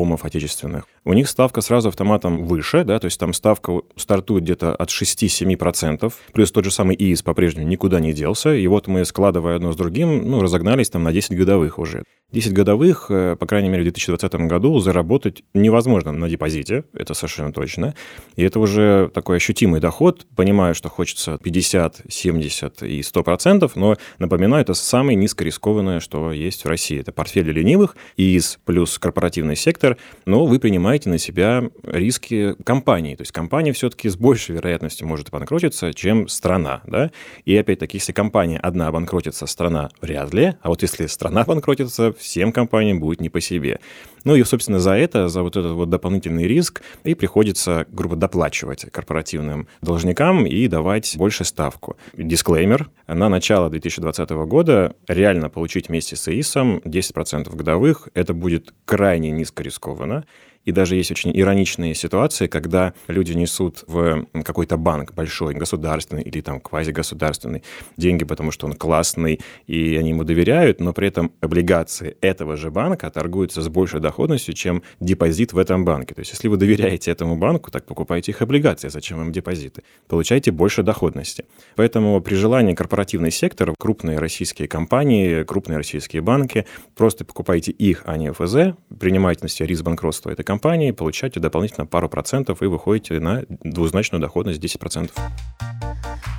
телекомов 0.08 0.26
отечественных. 0.26 0.88
У 1.04 1.14
них 1.14 1.30
ставка 1.30 1.62
сразу 1.62 1.90
автоматом 1.90 2.46
выше, 2.46 2.84
да, 2.84 3.00
то 3.00 3.06
есть 3.06 3.20
там 3.20 3.34
ставка 3.34 3.82
стартует 3.96 4.44
где-то 4.44 4.76
от 4.76 4.90
6-7%, 4.90 6.14
плюс 6.34 6.52
тот 6.52 6.66
же 6.66 6.72
самый 6.72 6.96
ИИС 6.96 7.22
по-прежнему 7.22 7.68
никуда 7.68 8.00
не 8.00 8.14
делся, 8.14 8.54
и 8.54 8.68
вот 8.68 8.88
мы, 8.88 9.06
складывая 9.06 9.56
одно 9.56 9.72
с 9.72 9.76
другим, 9.76 10.30
ну, 10.30 10.42
разогнались 10.42 10.90
там 10.90 11.04
на 11.04 11.12
10 11.12 11.32
годов 11.32 11.48
годовых 11.48 11.80
уже. 11.80 12.04
10 12.34 12.52
годовых, 12.52 13.06
э, 13.10 13.38
по 13.40 13.46
крайней 13.46 13.70
мере, 13.70 13.84
в 13.84 13.86
2020 13.86 14.48
году 14.48 14.78
заработать 14.80 15.46
невозможно 15.54 16.12
на 16.12 16.28
депозите, 16.28 16.84
это 16.94 17.14
совершенно 17.14 17.54
точно. 17.54 17.96
И 18.36 18.44
это 18.44 18.60
уже 18.60 19.10
такой 19.14 19.38
ощутимый 19.38 19.80
доход. 19.80 20.28
Понимаю, 20.36 20.76
что 20.76 20.90
хочется 20.90 21.38
50, 21.42 22.02
70 22.10 22.84
и 22.84 23.02
100 23.02 23.24
процентов, 23.24 23.76
но, 23.78 23.96
напоминаю, 24.20 24.62
это 24.62 24.74
самое 24.74 25.16
низкорискованное, 25.16 26.02
что 26.02 26.34
есть 26.34 26.66
в 26.66 26.68
России. 26.68 27.00
Это 27.00 27.14
портфель 27.14 27.46
для 27.46 27.54
ленивых, 27.54 27.96
ИИС 28.18 28.60
плюс 28.66 29.00
корпоративный 29.00 29.56
сектор, 29.56 29.96
но 30.26 30.46
вы 30.46 30.60
принимаете 30.60 31.10
на 31.10 31.20
себя 31.20 31.64
риски 31.84 32.56
компании. 32.66 33.16
То 33.16 33.22
есть 33.22 33.32
компания 33.32 33.72
все-таки 33.72 34.10
с 34.10 34.18
большей 34.18 34.56
вероятностью 34.56 35.08
может 35.08 35.30
обанкротиться, 35.30 35.94
чем 35.94 36.28
страна. 36.28 36.82
Да? 36.88 37.10
И 37.46 37.56
опять-таки, 37.56 38.00
если 38.00 38.12
компания 38.12 38.58
одна 38.58 38.90
обанкротится, 38.90 39.46
страна 39.46 39.92
вряд 40.02 40.34
ли. 40.34 40.56
А 40.62 40.68
вот 40.68 40.82
если 40.82 41.06
страна 41.06 41.42
обанкротится, 41.48 42.17
всем 42.20 42.52
компаниям 42.52 43.00
будет 43.00 43.22
не 43.22 43.30
по 43.30 43.42
себе. 43.42 43.80
Ну 44.24 44.36
и, 44.36 44.44
собственно, 44.44 44.80
за 44.80 44.92
это, 44.92 45.30
за 45.30 45.42
вот 45.42 45.56
этот 45.56 45.72
вот 45.72 45.90
дополнительный 45.90 46.48
риск 46.48 46.82
и 47.04 47.16
приходится, 47.16 47.86
грубо 47.90 48.16
доплачивать 48.16 48.86
корпоративным 48.92 49.68
должникам 49.82 50.46
и 50.46 50.68
давать 50.68 51.16
больше 51.18 51.46
ставку. 51.46 51.96
Дисклеймер. 52.14 52.90
На 53.08 53.30
начало 53.30 53.70
2020 53.70 54.30
года 54.32 54.96
реально 55.08 55.50
получить 55.50 55.88
вместе 55.88 56.16
с 56.16 56.28
ИИСом 56.28 56.80
10% 56.84 57.56
годовых. 57.56 58.10
Это 58.14 58.34
будет 58.34 58.74
крайне 58.86 59.32
низко 59.32 59.64
рискованно. 59.64 60.26
И 60.68 60.74
даже 60.74 60.98
есть 60.98 61.12
очень 61.12 61.32
ироничные 61.34 61.96
ситуации, 61.96 62.48
когда 62.48 62.94
люди 63.08 63.32
несут 63.32 63.86
в 63.88 64.26
какой-то 64.44 64.76
банк 64.76 65.14
большой, 65.14 65.54
государственный 65.54 66.24
или 66.24 66.42
там 66.42 66.60
квазигосударственный 66.60 67.64
деньги, 67.96 68.26
потому 68.26 68.52
что 68.52 68.68
он 68.68 68.74
классный, 68.74 69.40
и 69.66 69.96
они 69.96 70.10
ему 70.10 70.26
доверяют, 70.26 70.82
но 70.82 70.92
при 70.92 71.08
этом 71.08 71.32
облигации 71.40 72.18
этого 72.20 72.58
же 72.58 72.70
банка 72.70 73.10
торгуются 73.10 73.62
с 73.62 73.70
большей 73.70 74.02
доходностью, 74.02 74.56
чем 74.56 74.84
депозит 75.00 75.54
в 75.54 75.58
этом 75.58 75.86
банке. 75.86 76.14
То 76.14 76.20
есть 76.20 76.34
если 76.34 76.50
вы 76.50 76.58
доверяете 76.58 77.12
этому 77.12 77.38
банку, 77.38 77.72
так 77.72 77.86
покупайте 77.86 78.34
их 78.34 78.42
облигации, 78.42 78.90
зачем 78.90 79.22
им 79.22 79.32
депозиты? 79.32 79.84
Получаете 80.10 80.52
больше 80.52 80.84
доходности. 80.84 81.46
Поэтому 81.78 82.20
при 82.20 82.36
желании 82.36 82.76
корпоративный 82.76 83.32
сектор, 83.32 83.74
крупные 83.80 84.20
российские 84.20 84.68
компании, 84.68 85.44
крупные 85.44 85.78
российские 85.78 86.22
банки, 86.22 86.66
просто 86.94 87.24
покупайте 87.24 87.72
их, 87.72 88.04
а 88.06 88.18
не 88.18 88.34
ФЗ, 88.34 88.76
принимайте 89.00 89.44
на 89.44 89.48
себя 89.48 89.66
риск 89.66 89.84
банкротства 89.84 90.30
этой 90.30 90.44
компании, 90.44 90.57
компании, 90.58 90.90
получаете 90.90 91.40
дополнительно 91.40 91.86
пару 91.86 92.10
процентов 92.10 92.64
и 92.64 92.66
выходите 92.66 93.20
на 93.20 93.44
двузначную 93.64 94.20
доходность 94.20 94.60
10%. 94.60 95.12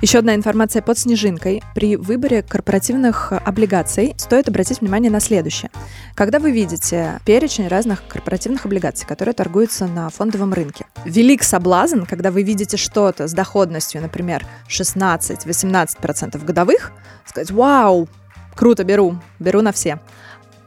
Еще 0.01 0.19
одна 0.19 0.35
информация 0.35 0.81
под 0.81 0.97
снежинкой. 0.97 1.61
При 1.73 1.95
выборе 1.95 2.43
корпоративных 2.43 3.31
облигаций 3.31 4.13
стоит 4.17 4.49
обратить 4.49 4.81
внимание 4.81 5.09
на 5.09 5.21
следующее. 5.21 5.71
Когда 6.15 6.39
вы 6.39 6.51
видите 6.51 7.19
перечень 7.25 7.69
разных 7.69 8.05
корпоративных 8.07 8.65
облигаций, 8.65 9.07
которые 9.07 9.33
торгуются 9.33 9.87
на 9.87 10.09
фондовом 10.09 10.53
рынке, 10.53 10.85
велик 11.05 11.43
соблазн, 11.43 12.03
когда 12.03 12.31
вы 12.31 12.43
видите 12.43 12.75
что-то 12.75 13.27
с 13.27 13.33
доходностью, 13.33 14.01
например, 14.01 14.45
16-18% 14.67 16.43
годовых, 16.43 16.91
сказать 17.25 17.51
«Вау, 17.51 18.09
круто, 18.53 18.83
беру, 18.83 19.15
беру 19.39 19.61
на 19.61 19.71
все». 19.71 19.99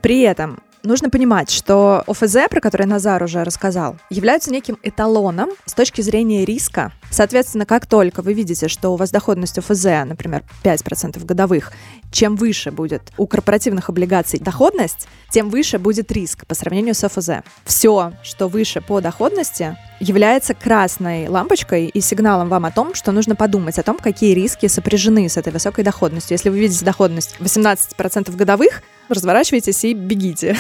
При 0.01 0.23
этом 0.23 0.59
нужно 0.83 1.11
понимать, 1.11 1.51
что 1.51 2.05
ОФЗ, 2.07 2.37
про 2.51 2.61
который 2.61 2.87
Назар 2.87 3.23
уже 3.23 3.45
рассказал, 3.45 3.97
являются 4.11 4.51
неким 4.51 4.79
эталоном 4.83 5.51
с 5.67 5.75
точки 5.75 6.01
зрения 6.01 6.45
риска. 6.45 6.93
Соответственно, 7.13 7.67
как 7.67 7.87
только 7.87 8.23
вы 8.23 8.33
видите, 8.33 8.69
что 8.69 8.91
у 8.91 8.97
вас 8.97 9.11
доходность 9.11 9.59
ОФЗ, 9.59 9.85
например, 10.07 10.43
5% 10.65 11.23
годовых, 11.25 11.71
чем 12.11 12.37
выше 12.37 12.71
будет 12.71 13.03
у 13.19 13.27
корпоративных 13.27 13.91
облигаций 13.91 14.41
доходность, 14.41 15.07
тем 15.31 15.51
выше 15.51 15.79
будет 15.79 16.11
риск 16.11 16.47
по 16.47 16.55
сравнению 16.55 16.95
с 16.95 17.05
ОФЗ. 17.05 17.45
Все, 17.67 18.15
что 18.23 18.49
выше 18.49 18.81
по 18.81 19.03
доходности, 19.03 19.77
является 20.01 20.55
красной 20.55 21.29
лампочкой 21.29 21.87
и 21.87 22.01
сигналом 22.01 22.49
вам 22.49 22.65
о 22.65 22.71
том, 22.71 22.95
что 22.95 23.13
нужно 23.13 23.37
подумать 23.37 23.79
о 23.79 23.83
том, 23.83 23.99
какие 23.99 24.35
риски 24.35 24.67
сопряжены 24.67 25.29
с 25.29 25.37
этой 25.37 25.53
высокой 25.53 25.85
доходностью. 25.85 26.35
Если 26.35 26.49
вы 26.49 26.59
видите 26.59 26.85
доходность 26.85 27.37
18% 27.41 28.35
годовых, 28.35 28.83
разворачивайтесь 29.11 29.85
и 29.85 29.93
бегите. 29.93 30.57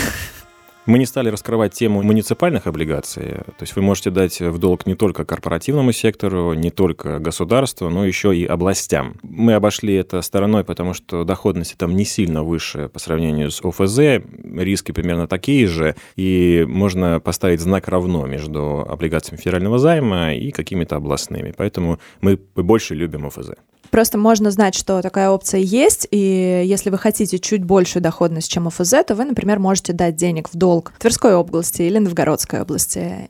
Мы 0.84 0.98
не 0.98 1.06
стали 1.06 1.28
раскрывать 1.28 1.74
тему 1.74 2.02
муниципальных 2.02 2.66
облигаций. 2.66 3.28
То 3.28 3.60
есть 3.60 3.76
вы 3.76 3.82
можете 3.82 4.10
дать 4.10 4.40
в 4.40 4.58
долг 4.58 4.84
не 4.84 4.96
только 4.96 5.24
корпоративному 5.24 5.92
сектору, 5.92 6.54
не 6.54 6.70
только 6.70 7.20
государству, 7.20 7.88
но 7.88 8.04
еще 8.04 8.36
и 8.36 8.44
областям. 8.44 9.14
Мы 9.22 9.54
обошли 9.54 9.94
это 9.94 10.20
стороной, 10.22 10.64
потому 10.64 10.92
что 10.92 11.22
доходность 11.22 11.76
там 11.76 11.94
не 11.94 12.04
сильно 12.04 12.42
выше 12.42 12.88
по 12.88 12.98
сравнению 12.98 13.52
с 13.52 13.60
ОФЗ, 13.64 14.24
риски 14.56 14.90
примерно 14.90 15.28
такие 15.28 15.68
же, 15.68 15.94
и 16.16 16.66
можно 16.68 17.20
поставить 17.20 17.60
знак 17.60 17.86
равно 17.86 18.26
между 18.26 18.80
облигациями 18.80 19.38
федерального 19.38 19.78
займа 19.78 20.34
и 20.34 20.50
какими-то 20.50 20.96
областными. 20.96 21.54
Поэтому 21.56 22.00
мы 22.20 22.40
больше 22.56 22.96
любим 22.96 23.26
ОФЗ. 23.26 23.52
Просто 23.92 24.16
можно 24.16 24.50
знать, 24.50 24.74
что 24.74 25.02
такая 25.02 25.28
опция 25.28 25.60
есть, 25.60 26.08
и 26.10 26.62
если 26.64 26.88
вы 26.88 26.96
хотите 26.96 27.38
чуть 27.38 27.62
большую 27.62 28.02
доходность, 28.02 28.50
чем 28.50 28.66
ОФЗ, 28.68 28.94
то 29.06 29.14
вы, 29.14 29.26
например, 29.26 29.58
можете 29.58 29.92
дать 29.92 30.16
денег 30.16 30.48
в 30.50 30.56
долг 30.56 30.94
Тверской 30.98 31.34
области 31.34 31.82
или 31.82 31.98
Новгородской 31.98 32.62
области. 32.62 33.28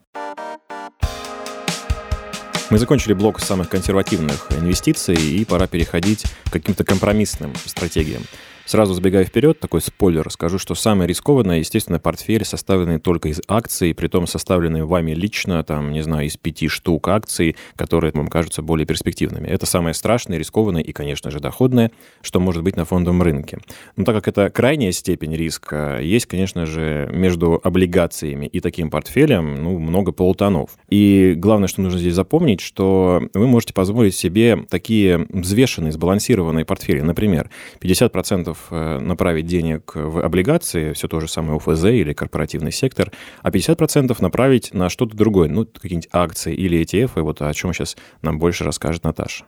Мы 2.71 2.79
закончили 2.79 3.13
блок 3.13 3.41
самых 3.41 3.71
консервативных 3.71 4.53
инвестиций, 4.53 5.17
и 5.17 5.45
пора 5.45 5.67
переходить 5.67 6.27
к 6.45 6.53
каким-то 6.53 6.85
компромиссным 6.85 7.53
стратегиям. 7.67 8.23
Сразу 8.65 8.95
сбегая 8.95 9.25
вперед, 9.25 9.59
такой 9.59 9.81
спойлер, 9.81 10.31
скажу, 10.31 10.59
что 10.59 10.75
самое 10.75 11.09
рискованное, 11.09 11.59
естественно, 11.59 11.99
портфель, 11.99 12.45
составленный 12.45 12.99
только 12.99 13.29
из 13.29 13.41
акций, 13.49 13.95
при 13.95 14.09
том 14.09 14.27
составленный 14.27 14.85
вами 14.85 15.13
лично, 15.13 15.63
там, 15.65 15.93
не 15.93 16.03
знаю, 16.03 16.27
из 16.27 16.37
пяти 16.37 16.69
штук 16.69 17.09
акций, 17.09 17.57
которые 17.77 18.13
вам 18.13 18.29
кажутся 18.29 18.63
более 18.63 18.87
перспективными. 18.87 19.49
Это 19.49 19.67
самое 19.67 19.95
страшное, 19.95 20.39
рискованное 20.39 20.83
и, 20.83 20.93
конечно 20.93 21.31
же, 21.31 21.41
доходное, 21.41 21.91
что 22.21 22.41
может 22.41 22.63
быть 22.63 22.77
на 22.77 22.85
фондовом 22.85 23.23
рынке. 23.23 23.59
Но 23.97 24.05
так 24.05 24.15
как 24.15 24.29
это 24.29 24.51
крайняя 24.51 24.93
степень 24.93 25.35
риска, 25.35 25.99
есть, 26.01 26.27
конечно 26.27 26.65
же, 26.67 27.09
между 27.13 27.61
облигациями 27.63 28.47
и 28.47 28.61
таким 28.61 28.91
портфелем, 28.91 29.63
ну, 29.63 29.79
много 29.79 30.13
полутонов. 30.13 30.71
И 30.89 31.35
главное, 31.37 31.69
что 31.69 31.81
нужно 31.83 31.99
здесь 31.99 32.15
запомнить, 32.15 32.61
что 32.61 33.23
вы 33.35 33.47
можете 33.47 33.75
позволить 33.75 34.15
себе 34.15 34.65
такие 34.69 35.27
взвешенные, 35.31 35.93
сбалансированные 35.93 36.65
портфели. 36.65 37.01
Например, 37.01 37.51
50% 37.81 38.52
Э, 38.71 38.99
направить 38.99 39.47
денег 39.47 39.93
в 39.95 40.25
облигации, 40.25 40.93
все 40.93 41.09
то 41.09 41.21
же 41.21 41.29
самое 41.29 41.57
ОФЗ 41.57 41.85
или 41.85 42.13
корпоративный 42.13 42.73
сектор, 42.73 43.13
а 43.43 43.51
50% 43.51 44.17
направить 44.21 44.73
на 44.75 44.89
что-то 44.89 45.17
другое, 45.17 45.49
ну, 45.49 45.67
какие-нибудь 45.67 46.09
акции 46.13 46.55
или 46.55 46.81
ETF, 46.81 47.19
и 47.19 47.21
вот 47.21 47.43
о 47.43 47.53
чем 47.53 47.73
сейчас 47.73 47.97
нам 48.23 48.39
больше 48.39 48.65
расскажет 48.65 49.05
Наташа. 49.05 49.45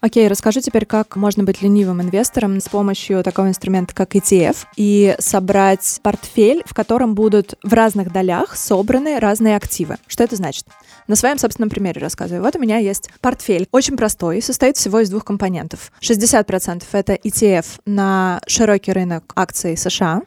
Окей, 0.00 0.28
расскажи 0.28 0.60
теперь, 0.60 0.86
как 0.86 1.16
можно 1.16 1.42
быть 1.42 1.60
ленивым 1.60 2.00
инвестором 2.00 2.60
с 2.60 2.68
помощью 2.68 3.24
такого 3.24 3.48
инструмента, 3.48 3.94
как 3.96 4.14
ETF, 4.14 4.66
и 4.76 5.16
собрать 5.18 5.98
портфель, 6.04 6.62
в 6.64 6.72
котором 6.72 7.16
будут 7.16 7.54
в 7.64 7.72
разных 7.72 8.12
долях 8.12 8.56
собраны 8.56 9.18
разные 9.18 9.56
активы. 9.56 9.96
Что 10.06 10.22
это 10.22 10.36
значит? 10.36 10.66
На 11.08 11.16
своем 11.16 11.38
собственном 11.38 11.70
примере 11.70 12.00
рассказываю. 12.02 12.42
Вот 12.42 12.54
у 12.54 12.58
меня 12.58 12.76
есть 12.76 13.10
портфель, 13.22 13.66
очень 13.72 13.96
простой, 13.96 14.42
состоит 14.42 14.76
всего 14.76 15.00
из 15.00 15.08
двух 15.08 15.24
компонентов. 15.24 15.90
60% 16.02 16.84
это 16.92 17.14
ETF 17.14 17.64
на 17.86 18.40
широкий 18.46 18.92
рынок 18.92 19.32
акций 19.34 19.76
США, 19.76 20.22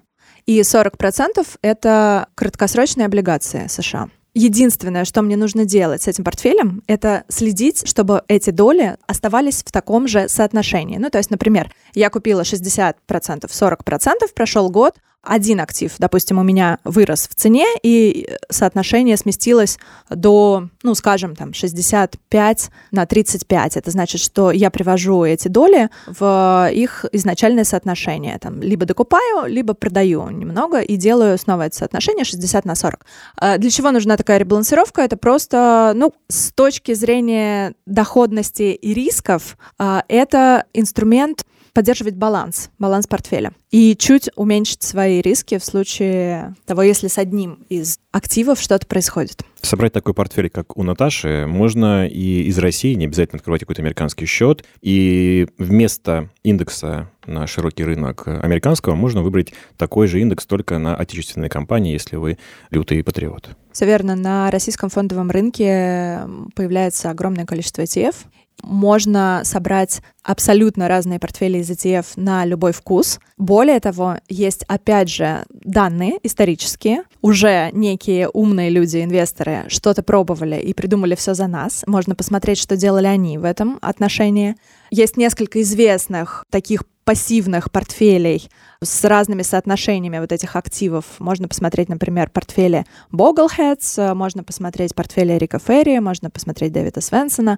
и 0.48 0.60
40% 0.62 1.48
это 1.62 2.28
краткосрочные 2.34 3.06
облигации 3.06 3.68
США. 3.68 4.10
Единственное, 4.34 5.04
что 5.06 5.22
мне 5.22 5.36
нужно 5.36 5.66
делать 5.66 6.04
с 6.04 6.08
этим 6.08 6.24
портфелем, 6.24 6.82
это 6.88 7.26
следить, 7.28 7.88
чтобы 7.88 8.24
эти 8.30 8.50
доли 8.50 8.98
оставались 9.06 9.62
в 9.62 9.72
таком 9.72 10.08
же 10.08 10.30
соотношении. 10.30 10.98
Ну, 10.98 11.10
то 11.10 11.18
есть, 11.18 11.32
например, 11.32 11.72
я 11.94 12.10
купила 12.10 12.42
60%, 12.42 12.96
40%, 13.08 14.34
прошел 14.34 14.70
год, 14.70 14.96
один 15.24 15.60
актив, 15.60 15.94
допустим, 16.00 16.40
у 16.40 16.44
меня 16.44 16.80
вырос 16.84 17.28
в 17.28 17.36
цене, 17.36 17.66
и 17.84 18.28
соотношение 18.50 19.18
сместилось 19.18 19.78
до, 20.10 20.68
ну, 20.82 20.96
скажем, 20.96 21.36
там, 21.36 21.54
65 21.54 22.72
на 22.92 23.06
35. 23.06 23.78
Это 23.78 23.92
значит, 23.92 24.20
что 24.20 24.52
я 24.52 24.72
привожу 24.72 25.24
эти 25.24 25.48
доли 25.48 25.90
в 26.08 26.70
их 26.74 27.06
изначальное 27.12 27.64
соотношение. 27.64 28.40
Там, 28.40 28.62
либо 28.62 28.86
докупаю, 28.86 29.46
либо 29.46 29.76
продаю 29.76 30.28
немного 30.30 30.80
и 30.80 30.96
делаю 30.96 31.38
снова 31.38 31.64
это 31.64 31.78
соотношение 31.78 32.26
60 32.26 32.66
на 32.66 32.74
40. 32.74 33.06
А 33.38 33.58
для 33.60 33.70
чего 33.70 33.92
нужна 33.92 34.18
такая 34.18 34.40
ребалансировка? 34.40 35.04
Это 35.04 35.18
просто, 35.18 35.94
ну, 35.96 36.14
с 36.30 36.52
точки 36.52 36.96
зрения 36.96 37.76
доходности 37.86 38.74
и 38.74 38.94
рисков, 38.94 39.56
а, 39.78 40.04
это 40.08 40.66
инструмент 40.74 41.46
поддерживать 41.74 42.16
баланс, 42.16 42.70
баланс 42.80 43.08
портфеля. 43.08 43.54
И 43.72 43.96
чуть 43.96 44.30
уменьшить 44.36 44.84
свои 44.84 45.22
риски 45.22 45.58
в 45.58 45.64
случае 45.64 46.56
того, 46.66 46.82
если 46.82 47.08
с 47.08 47.18
одним 47.18 47.66
из 47.70 48.00
активов 48.12 48.60
что-то 48.60 48.86
происходит. 48.86 49.44
Собрать 49.62 49.94
такой 49.94 50.14
портфель, 50.14 50.50
как 50.50 50.76
у 50.76 50.84
Наташи, 50.84 51.46
можно 51.48 52.08
и 52.08 52.44
из 52.44 52.58
России, 52.58 52.96
не 52.96 53.06
обязательно 53.06 53.38
открывать 53.38 53.62
какой-то 53.62 53.82
американский 53.82 54.26
счет. 54.26 54.66
И 54.82 55.48
вместо 55.58 56.30
индекса 56.44 57.10
на 57.26 57.48
широкий 57.48 57.84
рынок 57.84 58.28
американского 58.28 58.96
можно 58.96 59.22
выбрать 59.22 59.54
такой 59.78 60.08
же 60.08 60.20
индекс 60.20 60.46
только 60.46 60.80
на 60.80 60.96
отечественной 60.96 61.50
компании, 61.50 61.94
если 61.94 62.16
вы 62.16 62.38
лютый 62.72 63.04
патриот. 63.04 63.56
Все 63.72 63.86
верно. 63.86 64.16
На 64.16 64.52
российском 64.52 64.90
фондовом 64.90 65.32
рынке 65.32 66.22
появляется 66.56 67.10
огромное 67.10 67.46
количество 67.46 67.84
ETF, 67.84 68.16
можно 68.64 69.42
собрать 69.44 70.02
абсолютно 70.24 70.88
разные 70.88 71.20
портфели 71.20 71.60
из 71.60 71.70
ETF 71.70 72.06
на 72.16 72.46
любой 72.46 72.74
вкус. 72.74 73.20
Более 73.38 73.80
того, 73.80 74.18
есть, 74.30 74.64
опять 74.68 75.10
же, 75.10 75.44
данные 75.50 76.20
исторические. 76.24 77.04
Уже 77.22 77.70
некие 77.74 78.30
умные 78.30 78.70
люди, 78.70 79.04
инвесторы, 79.04 79.66
что-то 79.68 80.04
пробовали 80.04 80.60
и 80.60 80.74
придумали 80.74 81.16
все 81.16 81.34
за 81.34 81.48
нас. 81.48 81.84
Можно 81.88 82.16
посмотреть, 82.16 82.60
что 82.60 82.78
делали 82.78 83.08
они 83.08 83.38
в 83.38 83.46
этом 83.46 83.80
отношении. 83.82 84.56
Есть 84.92 85.16
несколько 85.16 85.62
известных 85.62 86.46
таких 86.50 86.84
пассивных 87.06 87.72
портфелей 87.72 88.50
с 88.84 89.04
разными 89.06 89.42
соотношениями 89.42 90.20
вот 90.20 90.32
этих 90.32 90.56
активов. 90.56 91.06
Можно 91.20 91.48
посмотреть, 91.48 91.88
например, 91.90 92.30
портфели 92.30 92.86
Bogleheads, 93.12 94.14
можно 94.14 94.44
посмотреть 94.44 94.94
портфели 94.94 95.34
Рика 95.34 95.60
Ферри, 95.60 96.00
можно 96.00 96.30
посмотреть 96.30 96.74
Дэвида 96.74 97.00
Свенсона. 97.02 97.58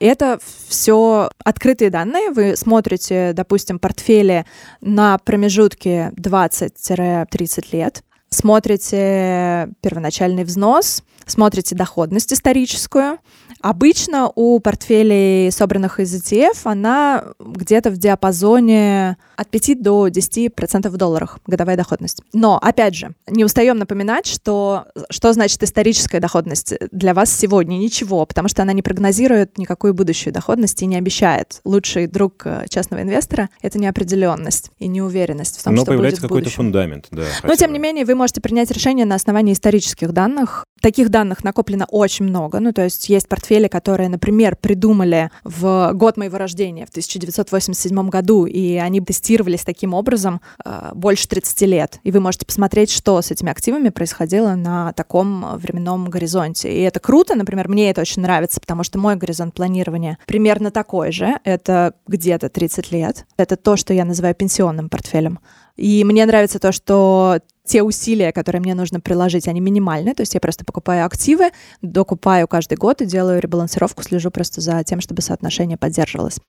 Это 0.00 0.40
все 0.68 1.30
открытые 1.44 1.90
данные. 1.90 2.30
Вы 2.30 2.56
смотрите, 2.56 3.32
допустим, 3.34 3.78
портфели 3.78 4.46
на 4.80 5.18
промежутке 5.18 6.12
20-30 6.16 7.66
лет, 7.72 8.02
смотрите 8.30 9.68
первоначальный 9.82 10.44
взнос, 10.44 11.04
смотрите 11.26 11.74
доходность 11.74 12.32
историческую, 12.32 13.18
Обычно 13.60 14.30
у 14.34 14.58
портфелей, 14.58 15.52
собранных 15.52 16.00
из 16.00 16.14
ETF, 16.14 16.60
она 16.64 17.24
где-то 17.38 17.90
в 17.90 17.98
диапазоне 17.98 19.18
от 19.36 19.48
5 19.48 19.82
до 19.82 20.08
10% 20.08 20.88
в 20.88 20.96
долларах 20.96 21.38
годовая 21.46 21.76
доходность. 21.76 22.22
Но, 22.32 22.58
опять 22.58 22.94
же, 22.94 23.14
не 23.28 23.44
устаем 23.44 23.76
напоминать, 23.78 24.26
что 24.26 24.86
что 25.10 25.32
значит 25.32 25.62
историческая 25.62 26.20
доходность 26.20 26.74
для 26.90 27.12
вас 27.12 27.30
сегодня? 27.32 27.76
Ничего, 27.76 28.24
потому 28.24 28.48
что 28.48 28.62
она 28.62 28.72
не 28.72 28.82
прогнозирует 28.82 29.58
никакую 29.58 29.92
будущую 29.92 30.32
доходность 30.32 30.80
и 30.82 30.86
не 30.86 30.96
обещает. 30.96 31.60
Лучший 31.64 32.06
друг 32.06 32.46
э, 32.46 32.64
частного 32.68 33.02
инвестора— 33.02 33.50
это 33.62 33.78
неопределенность 33.78 34.70
и 34.78 34.88
неуверенность 34.88 35.58
в 35.58 35.64
том, 35.64 35.74
Но 35.74 35.82
что 35.82 35.92
появляется 35.92 36.22
будет 36.22 36.28
какой-то 36.28 36.50
фундамент, 36.50 37.08
да. 37.10 37.24
Но, 37.42 37.54
тем 37.56 37.72
не 37.72 37.78
менее, 37.78 38.04
вы 38.04 38.14
можете 38.14 38.40
принять 38.40 38.70
решение 38.70 39.04
на 39.04 39.16
основании 39.16 39.52
исторических 39.52 40.12
данных. 40.12 40.64
Таких 40.80 41.09
данных 41.10 41.44
накоплено 41.44 41.86
очень 41.90 42.26
много. 42.26 42.60
Ну, 42.60 42.72
то 42.72 42.82
есть 42.82 43.08
есть 43.08 43.28
портфели 43.28 43.68
которые, 43.68 44.08
например, 44.08 44.56
придумали 44.56 45.30
в 45.44 45.92
год 45.94 46.16
моего 46.16 46.36
рождения, 46.38 46.86
в 46.86 46.90
1987 46.90 48.08
году, 48.08 48.46
и 48.46 48.76
они 48.76 49.00
тестировались 49.00 49.62
таким 49.62 49.94
образом 49.94 50.40
э, 50.64 50.90
больше 50.94 51.28
30 51.28 51.60
лет. 51.62 52.00
И 52.02 52.10
вы 52.10 52.20
можете 52.20 52.46
посмотреть, 52.46 52.90
что 52.90 53.20
с 53.22 53.30
этими 53.30 53.50
активами 53.50 53.88
происходило 53.88 54.54
на 54.54 54.92
таком 54.92 55.56
временном 55.56 56.10
горизонте. 56.10 56.72
И 56.72 56.80
это 56.82 57.00
круто, 57.00 57.34
например, 57.34 57.68
мне 57.68 57.90
это 57.90 58.00
очень 58.00 58.22
нравится, 58.22 58.60
потому 58.60 58.82
что 58.82 58.98
мой 58.98 59.16
горизонт 59.16 59.54
планирования 59.54 60.18
примерно 60.26 60.70
такой 60.70 61.12
же. 61.12 61.38
Это 61.44 61.94
где-то 62.06 62.48
30 62.48 62.92
лет. 62.92 63.26
Это 63.36 63.56
то, 63.56 63.76
что 63.76 63.94
я 63.94 64.04
называю 64.04 64.34
пенсионным 64.34 64.88
портфелем. 64.88 65.38
И 65.76 66.04
мне 66.04 66.26
нравится 66.26 66.58
то, 66.58 66.72
что 66.72 67.40
те 67.70 67.84
усилия, 67.84 68.32
которые 68.32 68.60
мне 68.60 68.74
нужно 68.74 68.98
приложить, 68.98 69.46
они 69.46 69.60
минимальны. 69.60 70.12
То 70.12 70.22
есть 70.22 70.34
я 70.34 70.40
просто 70.40 70.64
покупаю 70.64 71.06
активы, 71.06 71.50
докупаю 71.82 72.48
каждый 72.48 72.76
год 72.76 73.00
и 73.00 73.06
делаю 73.06 73.40
ребалансировку, 73.40 74.02
слежу 74.02 74.32
просто 74.32 74.60
за 74.60 74.82
тем, 74.82 75.00
чтобы 75.00 75.22
соотношение 75.22 75.76
поддерживалось. 75.76 76.40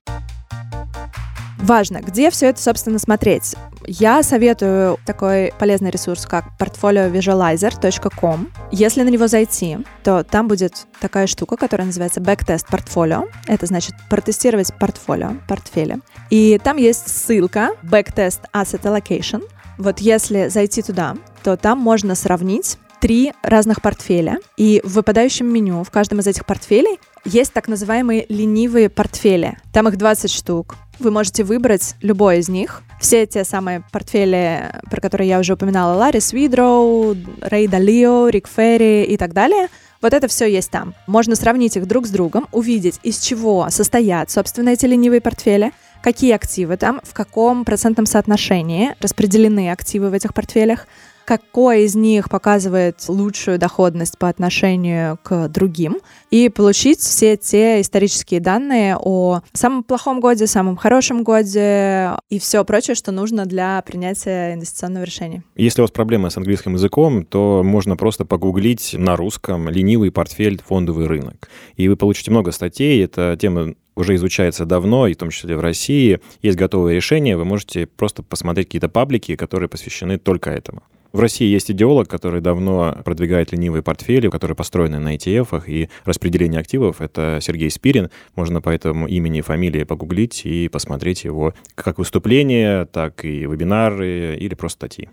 Важно, 1.60 2.00
где 2.00 2.28
все 2.32 2.46
это, 2.46 2.60
собственно, 2.60 2.98
смотреть. 2.98 3.54
Я 3.86 4.24
советую 4.24 4.98
такой 5.06 5.52
полезный 5.60 5.90
ресурс, 5.90 6.26
как 6.26 6.46
portfoliovisualizer.com. 6.58 8.48
Если 8.72 9.02
на 9.02 9.08
него 9.08 9.28
зайти, 9.28 9.78
то 10.02 10.24
там 10.24 10.48
будет 10.48 10.88
такая 11.00 11.28
штука, 11.28 11.56
которая 11.56 11.86
называется 11.86 12.20
Backtest 12.20 12.66
Portfolio. 12.68 13.30
Это 13.46 13.66
значит 13.66 13.94
протестировать 14.10 14.74
портфолио, 14.80 15.36
портфели. 15.46 16.00
И 16.30 16.58
там 16.64 16.78
есть 16.78 17.06
ссылка 17.06 17.70
Backtest 17.84 18.40
Asset 18.52 18.82
Allocation. 18.82 19.44
Вот 19.78 20.00
если 20.00 20.48
зайти 20.48 20.82
туда, 20.82 21.16
то 21.42 21.56
там 21.56 21.78
можно 21.78 22.14
сравнить 22.14 22.78
три 23.00 23.32
разных 23.42 23.82
портфеля. 23.82 24.38
И 24.56 24.80
в 24.84 24.94
выпадающем 24.94 25.46
меню 25.46 25.82
в 25.82 25.90
каждом 25.90 26.20
из 26.20 26.26
этих 26.28 26.46
портфелей 26.46 27.00
есть 27.24 27.52
так 27.52 27.68
называемые 27.68 28.26
ленивые 28.28 28.88
портфели. 28.88 29.58
Там 29.72 29.88
их 29.88 29.96
20 29.96 30.30
штук. 30.30 30.76
Вы 30.98 31.10
можете 31.10 31.42
выбрать 31.42 31.96
любой 32.00 32.38
из 32.38 32.48
них. 32.48 32.82
Все 33.00 33.26
те 33.26 33.42
самые 33.42 33.82
портфели, 33.90 34.72
про 34.88 35.00
которые 35.00 35.28
я 35.28 35.40
уже 35.40 35.54
упоминала, 35.54 35.96
Ларис 35.96 36.32
Видроу, 36.32 37.16
Рэй 37.40 37.66
Далио, 37.66 38.28
Рик 38.28 38.46
Ферри 38.46 39.02
и 39.02 39.16
так 39.16 39.32
далее, 39.32 39.68
вот 40.00 40.12
это 40.12 40.26
все 40.28 40.46
есть 40.46 40.70
там. 40.70 40.94
Можно 41.06 41.36
сравнить 41.36 41.76
их 41.76 41.86
друг 41.86 42.06
с 42.06 42.10
другом, 42.10 42.48
увидеть, 42.52 42.98
из 43.04 43.18
чего 43.18 43.68
состоят, 43.70 44.30
собственно, 44.30 44.70
эти 44.70 44.84
ленивые 44.86 45.20
портфели, 45.20 45.72
какие 46.02 46.32
активы 46.32 46.76
там, 46.76 47.00
в 47.04 47.14
каком 47.14 47.64
процентном 47.64 48.06
соотношении 48.06 48.94
распределены 49.00 49.70
активы 49.70 50.10
в 50.10 50.12
этих 50.12 50.34
портфелях, 50.34 50.86
какой 51.24 51.84
из 51.84 51.94
них 51.94 52.28
показывает 52.28 53.08
лучшую 53.08 53.58
доходность 53.58 54.18
по 54.18 54.28
отношению 54.28 55.18
к 55.22 55.48
другим, 55.48 55.98
и 56.30 56.48
получить 56.48 56.98
все 56.98 57.36
те 57.36 57.80
исторические 57.80 58.40
данные 58.40 58.96
о 58.98 59.40
самом 59.52 59.84
плохом 59.84 60.20
годе, 60.20 60.46
самом 60.46 60.76
хорошем 60.76 61.22
годе 61.22 62.10
и 62.28 62.38
все 62.38 62.64
прочее, 62.64 62.94
что 62.94 63.12
нужно 63.12 63.46
для 63.46 63.80
принятия 63.82 64.54
инвестиционного 64.54 65.04
решения. 65.04 65.44
Если 65.54 65.80
у 65.80 65.84
вас 65.84 65.90
проблемы 65.90 66.30
с 66.30 66.36
английским 66.36 66.74
языком, 66.74 67.24
то 67.24 67.62
можно 67.64 67.96
просто 67.96 68.24
погуглить 68.24 68.94
на 68.98 69.16
русском 69.16 69.68
«ленивый 69.68 70.10
портфель 70.10 70.60
фондовый 70.66 71.06
рынок». 71.06 71.48
И 71.76 71.88
вы 71.88 71.96
получите 71.96 72.30
много 72.30 72.50
статей. 72.50 73.04
Эта 73.04 73.36
тема 73.40 73.74
уже 73.94 74.14
изучается 74.14 74.64
давно, 74.64 75.06
и 75.06 75.14
в 75.14 75.16
том 75.16 75.30
числе 75.30 75.56
в 75.56 75.60
России. 75.60 76.20
Есть 76.40 76.58
готовые 76.58 76.96
решения, 76.96 77.36
вы 77.36 77.44
можете 77.44 77.86
просто 77.86 78.22
посмотреть 78.22 78.66
какие-то 78.68 78.88
паблики, 78.88 79.36
которые 79.36 79.68
посвящены 79.68 80.18
только 80.18 80.50
этому. 80.50 80.82
В 81.12 81.20
России 81.20 81.46
есть 81.46 81.70
идеолог, 81.70 82.08
который 82.08 82.40
давно 82.40 82.96
продвигает 83.04 83.52
ленивые 83.52 83.82
портфели, 83.82 84.30
которые 84.30 84.56
построены 84.56 84.98
на 84.98 85.14
ETF 85.14 85.62
и 85.66 85.90
распределение 86.06 86.58
активов. 86.58 87.02
Это 87.02 87.38
Сергей 87.42 87.70
Спирин. 87.70 88.08
Можно 88.34 88.62
по 88.62 88.70
этому 88.70 89.06
имени 89.06 89.40
и 89.40 89.42
фамилии 89.42 89.84
погуглить 89.84 90.46
и 90.46 90.68
посмотреть 90.68 91.24
его 91.24 91.52
как 91.74 91.98
выступления, 91.98 92.86
так 92.86 93.26
и 93.26 93.40
вебинары 93.40 94.36
или 94.40 94.54
просто 94.54 94.86
статьи. 94.86 95.10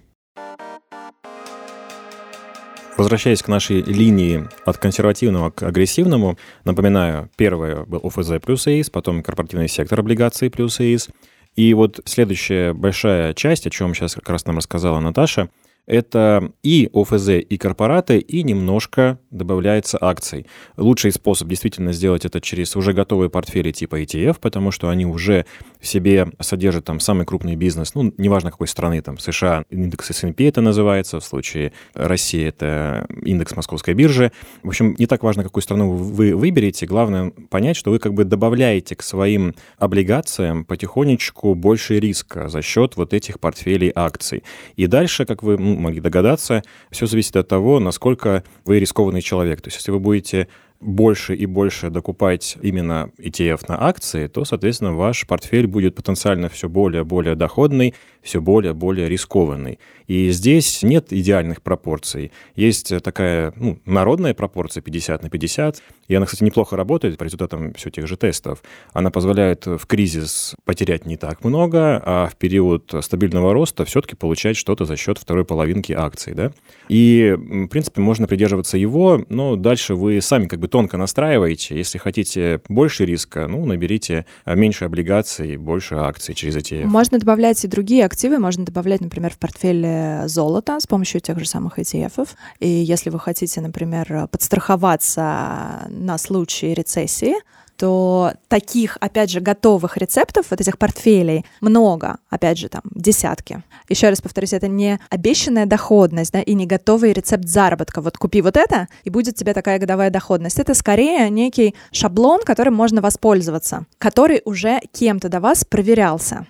Возвращаясь 2.99 3.41
к 3.41 3.47
нашей 3.47 3.81
линии 3.81 4.45
от 4.65 4.77
консервативного 4.77 5.51
к 5.51 5.63
агрессивному, 5.63 6.37
напоминаю, 6.65 7.29
первое 7.37 7.85
был 7.85 8.01
ОФЗ 8.03 8.41
плюс 8.45 8.67
ЭИС, 8.67 8.89
потом 8.89 9.23
корпоративный 9.23 9.69
сектор 9.69 10.01
облигаций 10.01 10.49
плюс 10.49 10.81
ЭИС. 10.81 11.07
И 11.55 11.73
вот 11.73 12.01
следующая 12.03 12.73
большая 12.73 13.33
часть, 13.33 13.65
о 13.65 13.69
чем 13.69 13.95
сейчас 13.95 14.15
как 14.15 14.29
раз 14.29 14.45
нам 14.45 14.57
рассказала 14.57 14.99
Наташа, 14.99 15.47
это 15.89 16.51
и 16.63 16.89
ОФЗ, 16.93 17.29
и 17.49 17.57
корпораты, 17.57 18.19
и 18.19 18.43
немножко 18.43 19.19
добавляется 19.31 19.97
акций. 19.99 20.45
Лучший 20.77 21.11
способ 21.11 21.47
действительно 21.47 21.91
сделать 21.93 22.25
это 22.25 22.39
через 22.39 22.75
уже 22.75 22.93
готовые 22.93 23.29
портфели 23.29 23.71
типа 23.71 24.01
ETF, 24.03 24.37
потому 24.39 24.69
что 24.71 24.89
они 24.89 25.05
уже 25.05 25.45
в 25.79 25.87
себе 25.87 26.27
содержат 26.39 26.85
там 26.85 26.99
самый 26.99 27.25
крупный 27.25 27.55
бизнес, 27.55 27.95
ну, 27.95 28.13
неважно 28.17 28.51
какой 28.51 28.67
страны, 28.67 29.01
там, 29.01 29.17
США, 29.17 29.63
индекс 29.69 30.11
S&P 30.11 30.47
это 30.47 30.61
называется, 30.61 31.19
в 31.19 31.25
случае 31.25 31.73
России 31.95 32.45
это 32.45 33.07
индекс 33.23 33.55
Московской 33.55 33.95
биржи. 33.95 34.31
В 34.61 34.67
общем, 34.67 34.95
не 34.99 35.07
так 35.07 35.23
важно, 35.23 35.43
какую 35.43 35.63
страну 35.63 35.91
вы 35.91 36.35
выберете, 36.35 36.85
главное 36.85 37.31
понять, 37.49 37.75
что 37.75 37.89
вы 37.89 37.97
как 37.97 38.13
бы 38.13 38.25
добавляете 38.25 38.95
к 38.95 39.01
своим 39.01 39.55
облигациям 39.77 40.65
потихонечку 40.65 41.55
больше 41.55 41.99
риска 41.99 42.47
за 42.47 42.61
счет 42.61 42.95
вот 42.95 43.13
этих 43.13 43.39
портфелей 43.39 43.91
акций. 43.95 44.43
И 44.75 44.85
дальше, 44.85 45.25
как 45.25 45.41
вы 45.41 45.57
могли 45.79 46.01
догадаться, 46.01 46.63
все 46.91 47.05
зависит 47.05 47.35
от 47.35 47.47
того, 47.47 47.79
насколько 47.79 48.43
вы 48.65 48.79
рискованный 48.79 49.21
человек. 49.21 49.61
То 49.61 49.67
есть 49.67 49.77
если 49.77 49.91
вы 49.91 49.99
будете 49.99 50.47
больше 50.79 51.35
и 51.35 51.45
больше 51.45 51.89
докупать 51.89 52.57
именно 52.61 53.11
ETF 53.19 53.65
на 53.67 53.87
акции, 53.87 54.27
то, 54.27 54.45
соответственно, 54.45 54.93
ваш 54.93 55.27
портфель 55.27 55.67
будет 55.67 55.95
потенциально 55.95 56.47
все 56.49 56.69
более 56.69 57.01
и 57.01 57.05
более 57.05 57.35
доходный, 57.35 57.93
все 58.21 58.41
более 58.41 58.71
и 58.71 58.75
более 58.75 59.09
рискованный. 59.09 59.79
И 60.07 60.31
здесь 60.31 60.81
нет 60.81 61.13
идеальных 61.13 61.61
пропорций. 61.61 62.31
Есть 62.55 62.91
такая 63.03 63.53
ну, 63.55 63.79
народная 63.85 64.33
пропорция 64.33 64.81
50 64.81 65.21
на 65.21 65.29
50, 65.29 65.83
и 66.07 66.15
она, 66.15 66.25
кстати, 66.25 66.43
неплохо 66.43 66.75
работает 66.75 67.17
по 67.19 67.23
результатам 67.23 67.73
все 67.75 67.91
тех 67.91 68.07
же 68.07 68.17
тестов. 68.17 68.63
Она 68.91 69.11
позволяет 69.11 69.67
в 69.67 69.85
кризис 69.85 70.55
потерять 70.65 71.05
не 71.05 71.15
так 71.15 71.43
много, 71.43 72.01
а 72.03 72.27
в 72.27 72.35
период 72.37 72.91
стабильного 73.01 73.53
роста 73.53 73.85
все-таки 73.85 74.15
получать 74.15 74.57
что-то 74.57 74.85
за 74.85 74.95
счет 74.95 75.19
второй 75.19 75.45
половинки 75.45 75.93
акций. 75.93 76.33
Да? 76.33 76.51
И, 76.87 77.35
в 77.37 77.67
принципе, 77.67 78.01
можно 78.01 78.25
придерживаться 78.25 78.77
его, 78.79 79.23
но 79.29 79.55
дальше 79.55 79.93
вы 79.93 80.19
сами 80.21 80.47
как 80.47 80.59
бы 80.59 80.67
тонко 80.67 80.97
настраиваете. 80.97 81.77
Если 81.77 81.99
хотите 81.99 82.61
больше 82.67 83.05
риска, 83.05 83.47
ну, 83.47 83.63
наберите 83.65 84.25
меньше 84.47 84.85
облигаций, 84.85 85.57
больше 85.57 85.95
акций 85.95 86.33
через 86.33 86.55
ETF. 86.57 86.85
Можно 86.85 87.19
добавлять 87.19 87.63
и 87.63 87.67
другие 87.67 88.08
активы. 88.09 88.39
Можно 88.39 88.65
добавлять, 88.65 89.01
например, 89.01 89.31
в 89.31 89.37
портфель 89.37 90.27
золото 90.27 90.79
с 90.79 90.87
помощью 90.87 91.21
тех 91.21 91.39
же 91.39 91.47
самых 91.47 91.77
ETF. 91.77 92.27
И 92.59 92.67
если 92.67 93.11
вы 93.11 93.19
хотите, 93.19 93.61
например, 93.61 94.27
подстраховаться 94.31 95.85
на 95.87 96.17
случай 96.17 96.73
рецессии, 96.73 97.35
то 97.77 98.33
таких, 98.49 98.97
опять 98.99 99.29
же, 99.31 99.39
готовых 99.39 99.95
рецептов, 99.95 100.47
вот 100.49 100.59
этих 100.59 100.77
портфелей 100.77 101.45
много, 101.61 102.17
опять 102.29 102.57
же, 102.57 102.67
там, 102.67 102.81
десятки. 102.93 103.63
Еще 103.87 104.09
раз 104.09 104.21
повторюсь, 104.21 104.51
это 104.51 104.67
не 104.67 104.99
обещанная 105.09 105.65
доходность, 105.65 106.33
да, 106.33 106.41
и 106.41 106.55
не 106.55 106.65
готовый 106.65 107.13
рецепт 107.13 107.47
заработка. 107.47 108.01
Вот 108.01 108.17
купи 108.17 108.41
вот 108.41 108.57
это, 108.57 108.89
и 109.05 109.09
будет 109.09 109.35
тебе 109.35 109.53
такая 109.53 109.79
годовая 109.79 110.09
доходность. 110.09 110.59
Это 110.59 110.73
скорее 110.73 111.29
некий 111.29 111.73
шаблон, 111.93 112.41
которым 112.43 112.73
можно 112.73 113.01
воспользоваться, 113.01 113.85
который 113.97 114.41
уже 114.43 114.81
кем-то 114.91 115.29
до 115.29 115.39
вас 115.39 115.63
проверялся. 115.63 116.45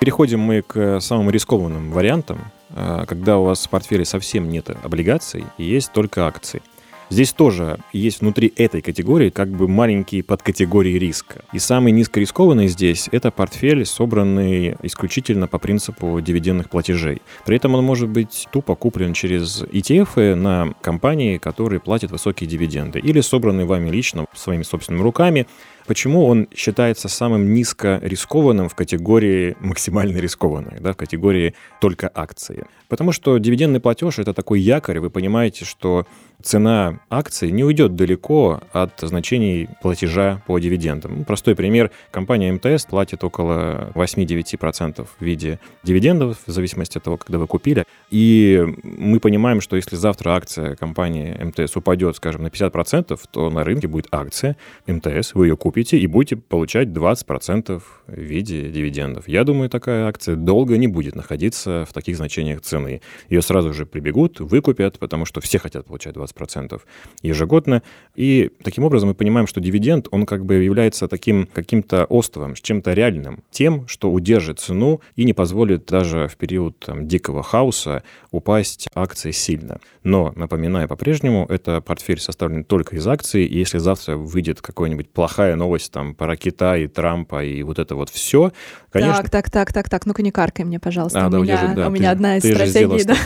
Переходим 0.00 0.40
мы 0.40 0.62
к 0.62 1.00
самым 1.00 1.30
рискованным 1.30 1.90
вариантам, 1.90 2.52
а, 2.70 3.04
когда 3.06 3.38
у 3.38 3.44
вас 3.44 3.66
в 3.66 3.70
портфеле 3.70 4.04
совсем 4.04 4.48
нет 4.48 4.70
облигаций 4.82 5.44
и 5.56 5.64
есть 5.64 5.92
только 5.92 6.26
акции. 6.26 6.62
Здесь 7.10 7.32
тоже 7.32 7.78
есть 7.92 8.20
внутри 8.20 8.52
этой 8.56 8.82
категории 8.82 9.30
как 9.30 9.48
бы 9.48 9.66
маленькие 9.66 10.22
подкатегории 10.22 10.98
риска. 10.98 11.42
И 11.54 11.58
самый 11.58 11.90
низкорискованный 11.92 12.68
здесь— 12.68 13.08
это 13.12 13.30
портфель, 13.30 13.86
собранный 13.86 14.76
исключительно 14.82 15.46
по 15.46 15.58
принципу 15.58 16.20
дивидендных 16.20 16.68
платежей. 16.68 17.22
При 17.46 17.56
этом 17.56 17.74
он 17.74 17.84
может 17.84 18.10
быть 18.10 18.46
тупо 18.52 18.74
куплен 18.74 19.14
через 19.14 19.62
ETF 19.62 20.34
на 20.34 20.74
компании, 20.82 21.38
которые 21.38 21.80
платят 21.80 22.10
высокие 22.10 22.48
дивиденды, 22.48 22.98
или 22.98 23.22
собранный 23.22 23.64
вами 23.64 23.88
лично 23.90 24.26
своими 24.34 24.62
собственными 24.62 25.02
руками 25.02 25.46
Почему 25.88 26.26
он 26.26 26.48
считается 26.54 27.08
самым 27.08 27.54
низко 27.54 27.98
рискованным 28.02 28.68
в 28.68 28.74
категории 28.74 29.56
максимально 29.60 30.18
рискованной, 30.18 30.80
да, 30.80 30.92
в 30.92 30.98
категории 30.98 31.54
только 31.80 32.10
акции? 32.14 32.66
Потому 32.88 33.10
что 33.10 33.38
дивидендный 33.38 33.80
платеж— 33.80 34.18
это 34.18 34.34
такой 34.34 34.60
якорь, 34.60 35.00
вы 35.00 35.08
понимаете, 35.08 35.64
что 35.64 36.06
цена 36.42 37.00
акции 37.10 37.50
не 37.50 37.64
уйдет 37.64 37.96
далеко 37.96 38.60
от 38.72 38.92
значений 39.00 39.68
платежа 39.82 40.42
по 40.46 40.58
дивидендам. 40.58 41.18
Ну, 41.18 41.24
простой 41.24 41.54
пример. 41.54 41.90
Компания 42.10 42.52
МТС 42.52 42.86
платит 42.86 43.24
около 43.24 43.90
8-9% 43.94 45.06
в 45.06 45.22
виде 45.22 45.58
дивидендов, 45.82 46.38
в 46.46 46.50
зависимости 46.50 46.98
от 46.98 47.04
того, 47.04 47.16
когда 47.16 47.38
вы 47.38 47.46
купили. 47.46 47.84
И 48.10 48.64
мы 48.82 49.20
понимаем, 49.20 49.60
что 49.60 49.76
если 49.76 49.96
завтра 49.96 50.30
акция 50.30 50.76
компании 50.76 51.36
МТС 51.42 51.76
упадет, 51.76 52.16
скажем, 52.16 52.42
на 52.42 52.48
50%, 52.48 53.18
то 53.30 53.50
на 53.50 53.64
рынке 53.64 53.88
будет 53.88 54.06
акция 54.12 54.56
МТС, 54.86 55.34
вы 55.34 55.48
ее 55.48 55.56
купите 55.56 55.98
и 55.98 56.06
будете 56.06 56.36
получать 56.36 56.88
20% 56.88 57.80
в 57.80 58.12
виде 58.12 58.70
дивидендов. 58.70 59.28
Я 59.28 59.44
думаю, 59.44 59.68
такая 59.68 60.06
акция 60.06 60.36
долго 60.36 60.76
не 60.76 60.86
будет 60.86 61.14
находиться 61.14 61.84
в 61.88 61.92
таких 61.92 62.16
значениях 62.16 62.60
цены. 62.60 63.00
Ее 63.28 63.42
сразу 63.42 63.72
же 63.72 63.86
прибегут, 63.86 64.40
выкупят, 64.40 64.98
потому 64.98 65.24
что 65.24 65.40
все 65.40 65.58
хотят 65.58 65.86
получать 65.86 66.14
20 66.14 66.27
20% 66.28 66.80
ежегодно. 67.22 67.82
И 68.14 68.50
таким 68.62 68.84
образом 68.84 69.10
мы 69.10 69.14
понимаем, 69.14 69.46
что 69.46 69.60
дивиденд, 69.60 70.08
он 70.10 70.26
как 70.26 70.44
бы 70.44 70.54
является 70.54 71.06
таким 71.08 71.46
каким-то 71.46 72.04
островом, 72.06 72.54
чем-то 72.54 72.92
реальным, 72.92 73.44
тем, 73.50 73.86
что 73.86 74.10
удержит 74.10 74.58
цену 74.58 75.00
и 75.14 75.24
не 75.24 75.32
позволит 75.32 75.86
даже 75.86 76.28
в 76.28 76.36
период 76.36 76.78
там, 76.80 77.06
дикого 77.06 77.42
хаоса 77.42 78.02
упасть 78.30 78.88
акции 78.94 79.30
сильно. 79.30 79.78
Но, 80.02 80.32
напоминаю 80.34 80.88
по-прежнему, 80.88 81.46
это 81.48 81.80
портфель 81.80 82.18
составлен 82.18 82.64
только 82.64 82.96
из 82.96 83.06
акций, 83.06 83.44
и 83.44 83.58
если 83.58 83.78
завтра 83.78 84.16
выйдет 84.16 84.60
какая-нибудь 84.60 85.10
плохая 85.10 85.54
новость 85.56 85.92
там 85.92 86.14
про 86.14 86.36
Китай, 86.36 86.86
Трампа 86.88 87.44
и 87.44 87.62
вот 87.62 87.78
это 87.78 87.94
вот 87.94 88.10
все, 88.10 88.52
конечно... 88.90 89.22
Так, 89.22 89.30
так, 89.30 89.50
так, 89.50 89.72
так, 89.72 89.88
так, 89.88 90.06
ну-ка 90.06 90.22
не 90.22 90.30
каркай 90.30 90.64
мне, 90.64 90.80
пожалуйста. 90.80 91.24
А, 91.24 91.28
у 91.28 91.30
да, 91.30 91.38
меня, 91.38 91.54
удержи, 91.54 91.74
да, 91.74 91.88
у 91.88 91.90
меня 91.90 92.10
ты, 92.10 92.12
одна 92.12 92.36
из 92.36 92.42
стратегий, 92.42 93.04
да. 93.04 93.16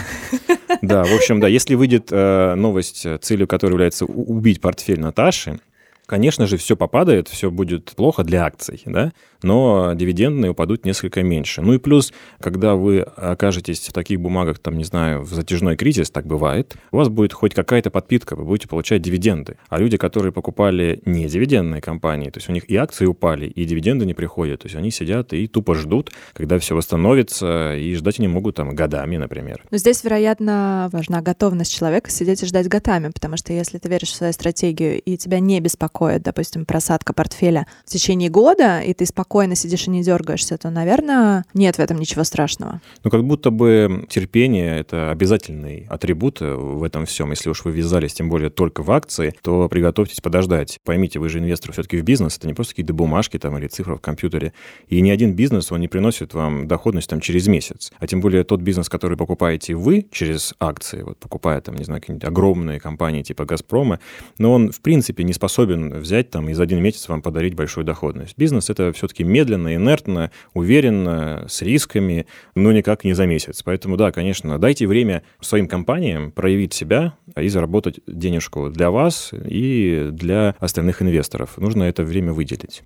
Да, 0.80 1.04
в 1.04 1.14
общем, 1.14 1.40
да, 1.40 1.48
если 1.48 1.74
выйдет 1.74 2.08
э, 2.11 2.54
новость, 2.54 3.04
э, 3.04 3.18
целью 3.18 3.46
которой 3.46 3.72
является 3.72 4.06
убить 4.06 4.61
портфель 4.61 5.00
Наташи, 5.00 5.61
конечно 6.12 6.46
же, 6.46 6.59
все 6.59 6.77
попадает, 6.77 7.29
все 7.29 7.51
будет 7.51 7.92
плохо 7.92 8.22
для 8.22 8.44
акций, 8.44 8.83
да, 8.85 9.12
но 9.42 9.94
дивидендные 9.94 10.51
упадут 10.51 10.85
несколько 10.85 11.22
меньше. 11.22 11.62
Ну 11.62 11.72
и 11.72 11.79
плюс, 11.79 12.12
когда 12.38 12.75
вы 12.75 13.01
окажетесь 13.01 13.88
в 13.88 13.94
таких 13.94 14.20
бумагах, 14.20 14.59
там, 14.59 14.77
не 14.77 14.85
знаю, 14.85 15.22
в 15.22 15.33
затяжной 15.33 15.77
кризис, 15.77 16.11
так 16.11 16.27
бывает, 16.27 16.77
у 16.90 16.98
вас 16.98 17.09
будет 17.09 17.33
хоть 17.33 17.55
какая-то 17.55 17.90
подпитка, 17.90 18.37
вы 18.37 18.44
будете 18.44 18.68
получать 18.68 19.01
дивиденды. 19.01 19.57
А 19.70 19.79
люди, 19.79 19.96
которые 19.96 20.33
покупали 20.33 21.01
не 21.07 21.27
дивидендные 21.29 21.81
компании, 21.81 22.29
то 22.29 22.37
есть 22.37 22.51
у 22.51 22.53
них 22.53 22.68
и 22.68 22.77
акции 22.77 23.07
упали, 23.07 23.46
и 23.46 23.64
дивиденды 23.64 24.05
не 24.05 24.12
приходят, 24.12 24.61
то 24.61 24.66
есть 24.66 24.77
они 24.77 24.90
сидят 24.90 25.33
и 25.33 25.46
тупо 25.46 25.75
ждут, 25.75 26.12
когда 26.35 26.59
все 26.59 26.75
восстановится, 26.75 27.75
и 27.75 27.94
ждать 27.94 28.18
они 28.18 28.29
могут 28.29 28.57
там 28.57 28.75
годами, 28.75 29.16
например. 29.16 29.64
Но 29.70 29.79
здесь, 29.79 30.05
вероятно, 30.05 30.90
важна 30.92 31.22
готовность 31.22 31.75
человека 31.75 32.11
сидеть 32.11 32.42
и 32.42 32.46
ждать 32.46 32.68
годами, 32.68 33.09
потому 33.09 33.38
что 33.38 33.55
если 33.55 33.79
ты 33.79 33.88
веришь 33.88 34.11
в 34.11 34.16
свою 34.16 34.35
стратегию, 34.35 35.01
и 35.01 35.16
тебя 35.16 35.40
не 35.40 35.59
беспокоит, 35.59 36.02
допустим, 36.23 36.65
просадка 36.65 37.12
портфеля 37.12 37.67
в 37.85 37.91
течение 37.91 38.31
года, 38.31 38.81
и 38.81 38.95
ты 38.95 39.07
спокойно 39.07 39.55
сидишь 39.55 39.87
и 39.87 39.91
не 39.91 40.03
дергаешься, 40.03 40.59
то, 40.59 40.71
наверное, 40.71 41.45
нет 41.55 41.77
в 41.77 41.79
этом 41.81 41.99
ничего 41.99 42.25
страшного. 42.25 42.81
Ну, 43.05 43.11
как 43.11 43.25
будто 43.25 43.51
бы 43.51 44.07
терпение— 44.09 44.79
это 44.81 45.11
обязательный 45.11 45.87
атрибут 45.88 46.41
в 46.41 46.83
этом 46.83 47.07
всем. 47.07 47.31
Если 47.31 47.49
уж 47.51 47.65
вы 47.65 47.73
ввязались, 47.73 48.15
тем 48.15 48.29
более 48.29 48.51
только 48.51 48.83
в 48.83 48.91
акции, 48.91 49.35
то 49.43 49.69
приготовьтесь 49.69 50.21
подождать. 50.21 50.79
Поймите, 50.85 51.19
вы 51.19 51.29
же 51.29 51.38
инвестор 51.38 51.73
все-таки 51.73 51.97
в 51.97 52.03
бизнес, 52.03 52.38
это 52.38 52.47
не 52.47 52.55
просто 52.55 52.73
какие-то 52.73 52.95
бумажки 52.95 53.38
там 53.38 53.57
или 53.59 53.67
цифры 53.67 53.97
в 53.97 54.01
компьютере. 54.01 54.53
И 54.88 55.01
ни 55.01 55.11
один 55.11 55.35
бизнес, 55.35 55.73
он 55.73 55.81
не 55.81 55.88
приносит 55.88 56.35
вам 56.35 56.69
доходность 56.69 57.09
там 57.09 57.21
через 57.21 57.47
месяц. 57.49 57.93
А 57.99 58.07
тем 58.07 58.21
более 58.21 58.45
тот 58.45 58.61
бизнес, 58.61 58.88
который 58.88 59.17
покупаете 59.17 59.75
вы 59.75 60.07
через 60.11 60.55
акции, 60.61 61.03
вот 61.03 61.19
покупая 61.19 61.61
там, 61.61 61.77
не 61.77 61.85
знаю, 61.85 62.01
какие-нибудь 62.01 62.27
огромные 62.27 62.81
компании 62.81 63.23
типа 63.23 63.45
«Газпрома», 63.45 64.01
но 64.38 64.53
он, 64.53 64.71
в 64.71 64.81
принципе, 64.81 65.25
не 65.25 65.33
способен 65.33 65.91
взять 65.98 66.31
там 66.31 66.48
и 66.48 66.52
за 66.52 66.62
один 66.62 66.83
месяц 66.83 67.09
вам 67.09 67.22
подарить 67.22 67.55
большую 67.55 67.85
доходность. 67.85 68.37
Бизнес— 68.37 68.70
это 68.70 68.92
все-таки 68.92 69.24
медленно, 69.24 69.74
инертно, 69.74 70.31
уверенно, 70.55 71.44
с 71.48 71.62
рисками, 71.62 72.26
но 72.55 72.72
никак 72.72 73.05
не 73.05 73.14
за 73.14 73.26
месяц. 73.26 73.62
Поэтому, 73.62 73.96
да, 73.96 74.12
конечно, 74.12 74.59
дайте 74.59 74.87
время 74.87 75.22
своим 75.40 75.68
компаниям 75.68 76.31
проявить 76.33 76.72
себя 76.74 77.14
и 77.37 77.48
заработать 77.48 78.00
денежку 78.07 78.70
для 78.70 78.90
вас 78.90 79.31
и 79.33 80.09
для 80.12 80.55
остальных 80.59 81.02
инвесторов. 81.02 81.59
Нужно 81.59 81.85
это 81.85 82.05
время 82.05 82.33
выделить. 82.33 82.83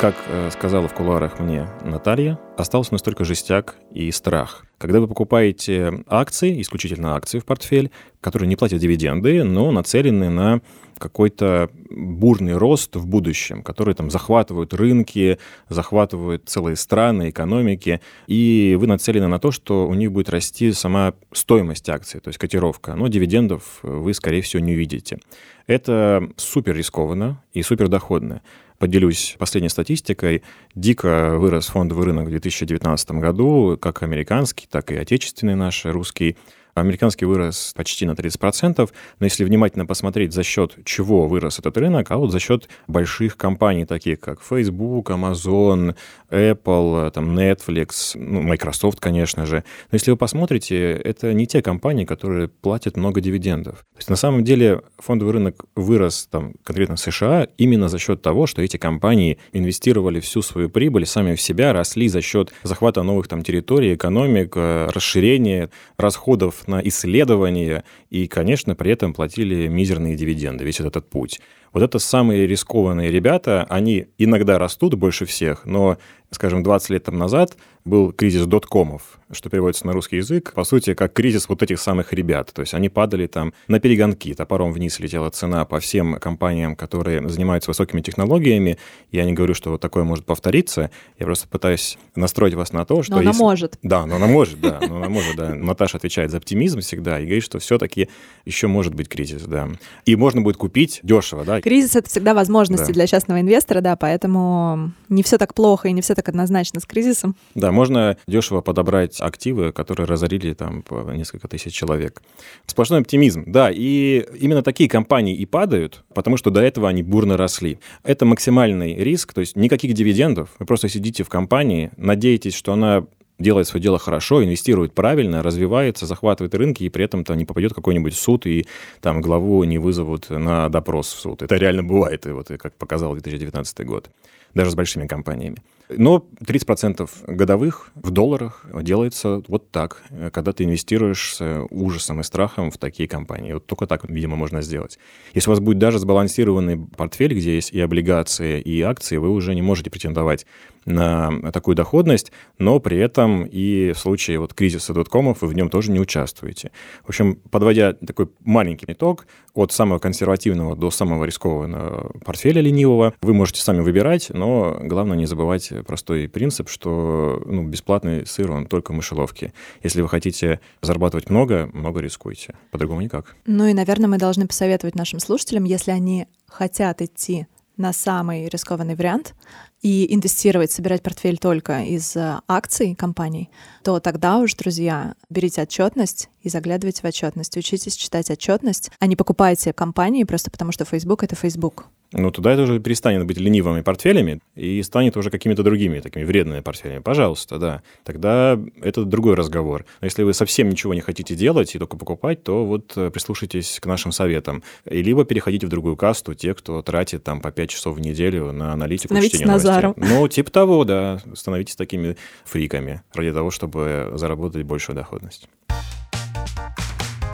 Как 0.00 0.14
э, 0.28 0.48
сказала 0.50 0.88
в 0.88 0.94
кулуарах 0.94 1.40
мне 1.40 1.68
Наталья, 1.84 2.38
остался 2.56 2.94
настолько 2.94 3.26
жестяк 3.26 3.76
и 3.92 4.10
страх. 4.12 4.64
Когда 4.78 4.98
вы 4.98 5.06
покупаете 5.06 6.02
акции, 6.06 6.62
исключительно 6.62 7.16
акции 7.16 7.38
в 7.38 7.44
портфель, 7.44 7.90
которые 8.22 8.48
не 8.48 8.56
платят 8.56 8.80
дивиденды, 8.80 9.44
но 9.44 9.70
нацелены 9.70 10.30
на 10.30 10.62
какой-то 11.00 11.70
бурный 11.90 12.56
рост 12.56 12.94
в 12.94 13.06
будущем, 13.06 13.62
который 13.62 13.94
там 13.94 14.10
захватывают 14.10 14.74
рынки, 14.74 15.38
захватывают 15.68 16.48
целые 16.48 16.76
страны, 16.76 17.30
экономики, 17.30 18.00
и 18.28 18.76
вы 18.78 18.86
нацелены 18.86 19.26
на 19.26 19.40
то, 19.40 19.50
что 19.50 19.88
у 19.88 19.94
них 19.94 20.12
будет 20.12 20.28
расти 20.28 20.72
сама 20.72 21.14
стоимость 21.32 21.88
акций, 21.88 22.20
то 22.20 22.28
есть 22.28 22.38
котировка, 22.38 22.94
но 22.94 23.08
дивидендов 23.08 23.80
вы, 23.82 24.14
скорее 24.14 24.42
всего, 24.42 24.62
не 24.62 24.74
увидите. 24.74 25.18
Это 25.66 26.28
супер 26.36 26.76
рискованно 26.76 27.42
и 27.52 27.62
супер 27.62 27.88
доходно. 27.88 28.42
Поделюсь 28.78 29.36
последней 29.38 29.68
статистикой. 29.68 30.42
Дико 30.74 31.34
вырос 31.36 31.66
фондовый 31.66 32.06
рынок 32.06 32.26
в 32.26 32.30
2019 32.30 33.10
году, 33.12 33.78
как 33.80 34.02
американский, 34.02 34.66
так 34.70 34.90
и 34.90 34.96
отечественный 34.96 35.54
наш, 35.54 35.84
русский. 35.84 36.36
Американский 36.74 37.24
вырос 37.24 37.72
почти 37.76 38.06
на 38.06 38.12
30%, 38.12 38.90
но 39.18 39.24
если 39.26 39.44
внимательно 39.44 39.86
посмотреть, 39.86 40.32
за 40.32 40.42
счет 40.42 40.76
чего 40.84 41.26
вырос 41.28 41.58
этот 41.58 41.76
рынок, 41.76 42.10
а 42.10 42.16
вот 42.16 42.32
за 42.32 42.38
счет 42.38 42.68
больших 42.86 43.36
компаний, 43.36 43.84
таких 43.84 44.20
как 44.20 44.40
Facebook, 44.42 45.10
Amazon, 45.10 45.94
Apple, 46.30 47.10
там, 47.10 47.38
Netflix, 47.38 48.12
ну, 48.14 48.42
Microsoft, 48.42 49.00
конечно 49.00 49.46
же. 49.46 49.64
Но 49.90 49.96
если 49.96 50.10
вы 50.10 50.16
посмотрите, 50.16 50.92
это 50.92 51.32
не 51.32 51.46
те 51.46 51.62
компании, 51.62 52.04
которые 52.04 52.48
платят 52.48 52.96
много 52.96 53.20
дивидендов. 53.20 53.78
То 53.94 53.98
есть 53.98 54.10
на 54.10 54.16
самом 54.16 54.44
деле 54.44 54.82
фондовый 54.98 55.34
рынок 55.34 55.64
вырос 55.74 56.28
там, 56.30 56.54
конкретно 56.62 56.96
в 56.96 57.00
США 57.00 57.48
именно 57.58 57.88
за 57.88 57.98
счет 57.98 58.22
того, 58.22 58.46
что 58.46 58.62
эти 58.62 58.76
компании 58.76 59.38
инвестировали 59.52 60.20
всю 60.20 60.42
свою 60.42 60.70
прибыль 60.70 61.06
сами 61.06 61.34
в 61.34 61.40
себя, 61.40 61.72
росли 61.72 62.08
за 62.08 62.20
счет 62.20 62.52
захвата 62.62 63.02
новых 63.02 63.28
там 63.28 63.42
территорий, 63.42 63.94
экономик, 63.94 64.52
э, 64.56 64.88
расширения 64.92 65.70
расходов 65.96 66.66
на 66.70 66.80
исследования 66.80 67.84
и, 68.08 68.26
конечно, 68.26 68.74
при 68.74 68.92
этом 68.92 69.12
платили 69.12 69.68
мизерные 69.68 70.16
дивиденды, 70.16 70.64
весь 70.64 70.80
этот 70.80 71.10
путь. 71.10 71.40
Вот 71.72 71.82
это 71.82 71.98
самые 71.98 72.46
рискованные 72.46 73.10
ребята, 73.10 73.66
они 73.68 74.06
иногда 74.18 74.58
растут 74.58 74.94
больше 74.94 75.24
всех, 75.24 75.64
но, 75.66 75.98
скажем, 76.30 76.62
20 76.62 76.90
лет 76.90 77.04
там 77.04 77.16
назад 77.16 77.56
был 77.84 78.12
кризис 78.12 78.46
доткомов, 78.46 79.20
что 79.30 79.48
переводится 79.48 79.86
на 79.86 79.92
русский 79.92 80.16
язык, 80.16 80.52
по 80.52 80.64
сути, 80.64 80.94
как 80.94 81.12
кризис 81.12 81.48
вот 81.48 81.62
этих 81.62 81.80
самых 81.80 82.12
ребят. 82.12 82.50
То 82.52 82.60
есть 82.60 82.74
они 82.74 82.88
падали 82.88 83.26
там 83.26 83.54
на 83.68 83.80
перегонки, 83.80 84.34
топором 84.34 84.72
вниз 84.72 84.98
летела 85.00 85.30
цена 85.30 85.64
по 85.64 85.80
всем 85.80 86.16
компаниям, 86.16 86.76
которые 86.76 87.26
занимаются 87.28 87.70
высокими 87.70 88.00
технологиями. 88.00 88.76
Я 89.10 89.24
не 89.24 89.32
говорю, 89.32 89.54
что 89.54 89.70
вот 89.70 89.80
такое 89.80 90.04
может 90.04 90.26
повториться, 90.26 90.90
я 91.18 91.26
просто 91.26 91.48
пытаюсь 91.48 91.96
настроить 92.14 92.54
вас 92.54 92.72
на 92.72 92.84
то, 92.84 93.02
что... 93.02 93.12
Но 93.12 93.18
она 93.20 93.30
если... 93.30 93.40
может. 93.40 93.78
Да, 93.82 94.04
но 94.06 94.16
она 94.16 94.26
может, 94.26 94.60
да, 94.60 94.80
но 94.86 94.96
она 94.96 95.08
может, 95.08 95.36
да. 95.36 95.54
Наташа 95.54 95.96
отвечает 95.96 96.30
за 96.30 96.36
оптимизм 96.36 96.80
всегда 96.80 97.18
и 97.18 97.24
говорит, 97.24 97.44
что 97.44 97.58
все-таки 97.60 98.08
еще 98.44 98.66
может 98.66 98.94
быть 98.94 99.08
кризис, 99.08 99.42
да. 99.42 99.68
И 100.04 100.16
можно 100.16 100.42
будет 100.42 100.56
купить 100.56 101.00
дешево, 101.02 101.44
да, 101.44 101.59
Кризис— 101.62 101.96
это 101.96 102.08
всегда 102.08 102.34
возможности 102.34 102.88
да. 102.88 102.92
для 102.92 103.06
частного 103.06 103.40
инвестора, 103.40 103.80
да, 103.80 103.96
поэтому 103.96 104.92
не 105.08 105.22
все 105.22 105.38
так 105.38 105.54
плохо 105.54 105.88
и 105.88 105.92
не 105.92 106.00
все 106.00 106.14
так 106.14 106.28
однозначно 106.28 106.80
с 106.80 106.86
кризисом. 106.86 107.36
Да, 107.54 107.72
можно 107.72 108.16
дешево 108.26 108.60
подобрать 108.60 109.20
активы, 109.20 109.72
которые 109.72 110.06
разорили 110.06 110.54
там 110.54 110.84
несколько 111.14 111.48
тысяч 111.48 111.72
человек. 111.72 112.22
Сплошной 112.66 113.00
оптимизм, 113.00 113.44
да, 113.46 113.70
и 113.70 114.24
именно 114.38 114.62
такие 114.62 114.88
компании 114.88 115.36
и 115.36 115.46
падают, 115.46 116.04
потому 116.14 116.36
что 116.36 116.50
до 116.50 116.60
этого 116.60 116.88
они 116.88 117.02
бурно 117.02 117.36
росли. 117.36 117.78
Это 118.04 118.24
максимальный 118.24 118.94
риск, 118.94 119.32
то 119.32 119.40
есть 119.40 119.56
никаких 119.56 119.94
дивидендов, 119.94 120.50
вы 120.58 120.66
просто 120.66 120.88
сидите 120.88 121.24
в 121.24 121.28
компании, 121.28 121.90
надеетесь, 121.96 122.54
что 122.54 122.72
она 122.72 123.04
делает 123.40 123.66
свое 123.66 123.82
дело 123.82 123.98
хорошо, 123.98 124.44
инвестирует 124.44 124.94
правильно, 124.94 125.42
развивается, 125.42 126.06
захватывает 126.06 126.54
рынки, 126.54 126.84
и 126.84 126.88
при 126.88 127.04
этом 127.04 127.24
там 127.24 127.36
не 127.36 127.44
попадет 127.44 127.74
какой-нибудь 127.74 128.14
суд, 128.14 128.46
и 128.46 128.66
там 129.00 129.20
главу 129.20 129.64
не 129.64 129.78
вызовут 129.78 130.30
на 130.30 130.68
допрос 130.68 131.12
в 131.12 131.18
суд. 131.18 131.42
Это 131.42 131.56
реально 131.56 131.82
бывает, 131.82 132.26
и 132.26 132.30
вот 132.30 132.48
как 132.58 132.74
показал 132.74 133.12
2019 133.14 133.86
год, 133.86 134.10
даже 134.54 134.70
с 134.70 134.74
большими 134.74 135.06
компаниями. 135.06 135.58
Но 135.96 136.26
30% 136.44 137.08
годовых 137.26 137.90
в 137.94 138.10
долларах 138.10 138.64
делается 138.82 139.42
вот 139.48 139.70
так, 139.70 140.02
когда 140.32 140.52
ты 140.52 140.64
инвестируешь 140.64 141.34
с 141.34 141.66
ужасом 141.70 142.20
и 142.20 142.22
страхом 142.22 142.70
в 142.70 142.78
такие 142.78 143.08
компании. 143.08 143.54
Вот 143.54 143.66
только 143.66 143.86
так, 143.86 144.08
видимо, 144.08 144.36
можно 144.36 144.62
сделать. 144.62 144.98
Если 145.34 145.50
у 145.50 145.52
вас 145.52 145.60
будет 145.60 145.78
даже 145.78 145.98
сбалансированный 145.98 146.78
портфель, 146.78 147.34
где 147.34 147.54
есть 147.54 147.72
и 147.72 147.80
облигации, 147.80 148.60
и 148.60 148.80
акции, 148.82 149.16
вы 149.16 149.30
уже 149.30 149.54
не 149.54 149.62
можете 149.62 149.90
претендовать 149.90 150.46
на 150.86 151.52
такую 151.52 151.74
доходность, 151.74 152.32
но 152.58 152.80
при 152.80 152.96
этом 152.96 153.44
и 153.44 153.92
в 153.92 153.98
случае 153.98 154.38
вот 154.38 154.54
кризиса 154.54 154.94
доткомов 154.94 155.42
вы 155.42 155.48
в 155.48 155.54
нем 155.54 155.68
тоже 155.68 155.90
не 155.90 156.00
участвуете. 156.00 156.70
В 157.04 157.10
общем, 157.10 157.34
подводя 157.50 157.92
такой 157.92 158.30
маленький 158.44 158.86
итог, 158.88 159.26
от 159.52 159.72
самого 159.72 159.98
консервативного 159.98 160.76
до 160.76 160.90
самого 160.90 161.24
рискованного 161.24 162.12
портфеля 162.24 162.62
ленивого 162.62 163.12
вы 163.20 163.34
можете 163.34 163.60
сами 163.60 163.80
выбирать, 163.80 164.30
но 164.30 164.78
главное 164.80 165.18
не 165.18 165.26
забывать 165.26 165.70
простой 165.84 166.28
принцип, 166.28 166.68
что 166.68 167.42
ну, 167.44 167.66
бесплатный 167.66 168.26
сыр, 168.26 168.50
он 168.50 168.66
только 168.66 168.92
в 168.92 168.94
мышеловке. 168.94 169.52
Если 169.82 170.02
вы 170.02 170.08
хотите 170.08 170.60
зарабатывать 170.82 171.30
много, 171.30 171.70
много 171.72 172.00
рискуйте. 172.00 172.54
По-другому 172.70 173.00
никак. 173.00 173.36
Ну 173.46 173.66
и, 173.66 173.74
наверное, 173.74 174.08
мы 174.08 174.18
должны 174.18 174.46
посоветовать 174.46 174.94
нашим 174.94 175.20
слушателям, 175.20 175.64
если 175.64 175.90
они 175.90 176.26
хотят 176.46 177.02
идти 177.02 177.46
на 177.76 177.92
самый 177.92 178.48
рискованный 178.48 178.94
вариант 178.94 179.34
и 179.82 180.14
инвестировать, 180.14 180.70
собирать 180.70 181.02
портфель 181.02 181.38
только 181.38 181.82
из 181.82 182.14
э, 182.16 182.40
акций 182.46 182.94
компаний, 182.94 183.50
то 183.82 183.98
тогда 184.00 184.38
уж, 184.38 184.54
друзья, 184.54 185.14
берите 185.30 185.62
отчетность 185.62 186.28
и 186.42 186.48
заглядывайте 186.48 187.02
в 187.02 187.04
отчетность. 187.04 187.56
Учитесь 187.56 187.96
читать 187.96 188.30
отчетность, 188.30 188.90
а 188.98 189.06
не 189.06 189.16
покупайте 189.16 189.72
компании 189.72 190.24
просто 190.24 190.50
потому, 190.50 190.72
что 190.72 190.84
Facebook— 190.84 191.22
это 191.24 191.34
Facebook. 191.34 191.86
Ну, 192.12 192.32
туда 192.32 192.52
это 192.52 192.62
уже 192.62 192.80
перестанет 192.80 193.24
быть 193.24 193.38
ленивыми 193.38 193.82
портфелями 193.82 194.40
и 194.56 194.82
станет 194.82 195.16
уже 195.16 195.30
какими-то 195.30 195.62
другими 195.62 196.00
такими 196.00 196.24
вредными 196.24 196.60
портфелями. 196.60 197.00
Пожалуйста, 197.00 197.58
да. 197.58 197.82
Тогда 198.04 198.58
это 198.82 199.04
другой 199.04 199.34
разговор. 199.34 199.84
Но 200.00 200.06
если 200.06 200.24
вы 200.24 200.34
совсем 200.34 200.68
ничего 200.68 200.92
не 200.92 201.00
хотите 201.02 201.36
делать 201.36 201.74
и 201.74 201.78
только 201.78 201.96
покупать, 201.96 202.42
то 202.42 202.66
вот 202.66 202.94
э, 202.96 203.10
прислушайтесь 203.10 203.78
к 203.80 203.86
нашим 203.86 204.10
советам. 204.10 204.64
И 204.90 205.02
либо 205.02 205.24
переходите 205.24 205.66
в 205.66 205.70
другую 205.70 205.96
касту, 205.96 206.34
те, 206.34 206.54
кто 206.54 206.82
тратит 206.82 207.22
там 207.22 207.40
по 207.40 207.52
5 207.52 207.70
часов 207.70 207.96
в 207.96 208.00
неделю 208.00 208.50
на 208.50 208.72
аналитику, 208.72 209.14
чтение 209.14 209.46
новостей. 209.46 209.69
Ну, 209.96 210.28
типа 210.28 210.50
того, 210.50 210.84
да. 210.84 211.20
Становитесь 211.34 211.76
такими 211.76 212.16
фриками 212.44 213.02
ради 213.14 213.32
того, 213.32 213.50
чтобы 213.50 214.12
заработать 214.14 214.62
большую 214.64 214.96
доходность. 214.96 215.48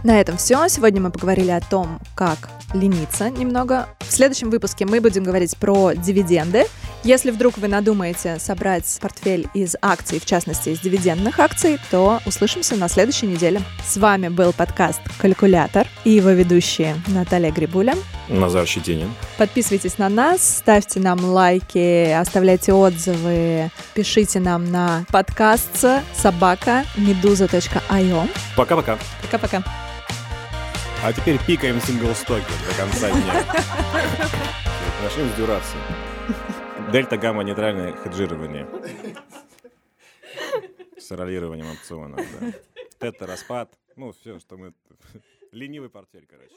На 0.05 0.21
этом 0.21 0.37
все. 0.37 0.69
Сегодня 0.69 1.01
мы 1.01 1.11
поговорили 1.11 1.51
о 1.51 1.61
том, 1.61 1.99
как 2.15 2.49
лениться 2.75 3.29
немного. 3.31 3.89
В 4.01 4.13
следующем 4.13 4.51
выпуске 4.51 4.87
мы 4.87 5.01
будем 5.01 5.25
говорить 5.25 5.57
про 5.57 5.95
дивиденды. 5.95 6.67
Если 7.07 7.31
вдруг 7.31 7.57
вы 7.59 7.69
надумаете 7.69 8.41
собрать 8.41 8.99
портфель 9.01 9.47
из 9.55 9.77
акций, 9.81 10.19
в 10.19 10.27
частности 10.27 10.71
из 10.71 10.81
дивидендных 10.81 11.39
акций, 11.39 11.79
то 11.93 12.19
услышимся 12.27 12.75
на 12.75 12.89
следующей 12.89 13.29
неделе. 13.29 13.63
С 13.87 13.97
вами 13.97 14.27
был 14.27 14.53
подкаст 14.53 15.01
«Калькулятор» 15.17 15.87
и 16.03 16.11
его 16.11 16.31
ведущие 16.31 16.97
Наталья 17.07 17.53
Грибуля. 17.53 17.95
Назар 18.29 18.67
Щетинин. 18.67 19.09
Подписывайтесь 19.39 19.99
на 19.99 20.09
нас, 20.09 20.57
ставьте 20.57 20.99
нам 20.99 21.25
лайки, 21.25 22.11
оставляйте 22.11 22.73
отзывы, 22.73 23.71
пишите 23.95 24.41
нам 24.41 24.65
на 24.73 25.05
подкаст 25.13 25.85
собака 26.13 26.85
медуза.io. 26.97 28.29
Пока-пока. 28.57 28.99
Пока-пока. 29.23 29.63
А 31.05 31.13
теперь 31.13 31.39
пикаем 31.47 31.81
синглстоки 31.81 32.51
до 32.69 32.75
конца 32.77 33.13
дня. 33.13 33.45
Начнем 35.05 35.31
с 35.33 35.37
дюрации. 35.37 35.79
Дельта, 36.93 37.17
гамма, 37.17 37.43
нейтральное 37.43 37.93
хеджирование. 37.97 38.67
С 40.97 41.11
ролированием 41.11 41.71
опционов, 41.71 42.25
да. 42.41 42.53
Тета, 42.99 43.27
распад. 43.27 43.77
Ну, 43.97 44.13
все, 44.13 44.39
что 44.39 44.57
мы... 44.57 44.73
Ленивый 45.53 45.91
портфель, 45.91 46.27
короче. 46.27 46.55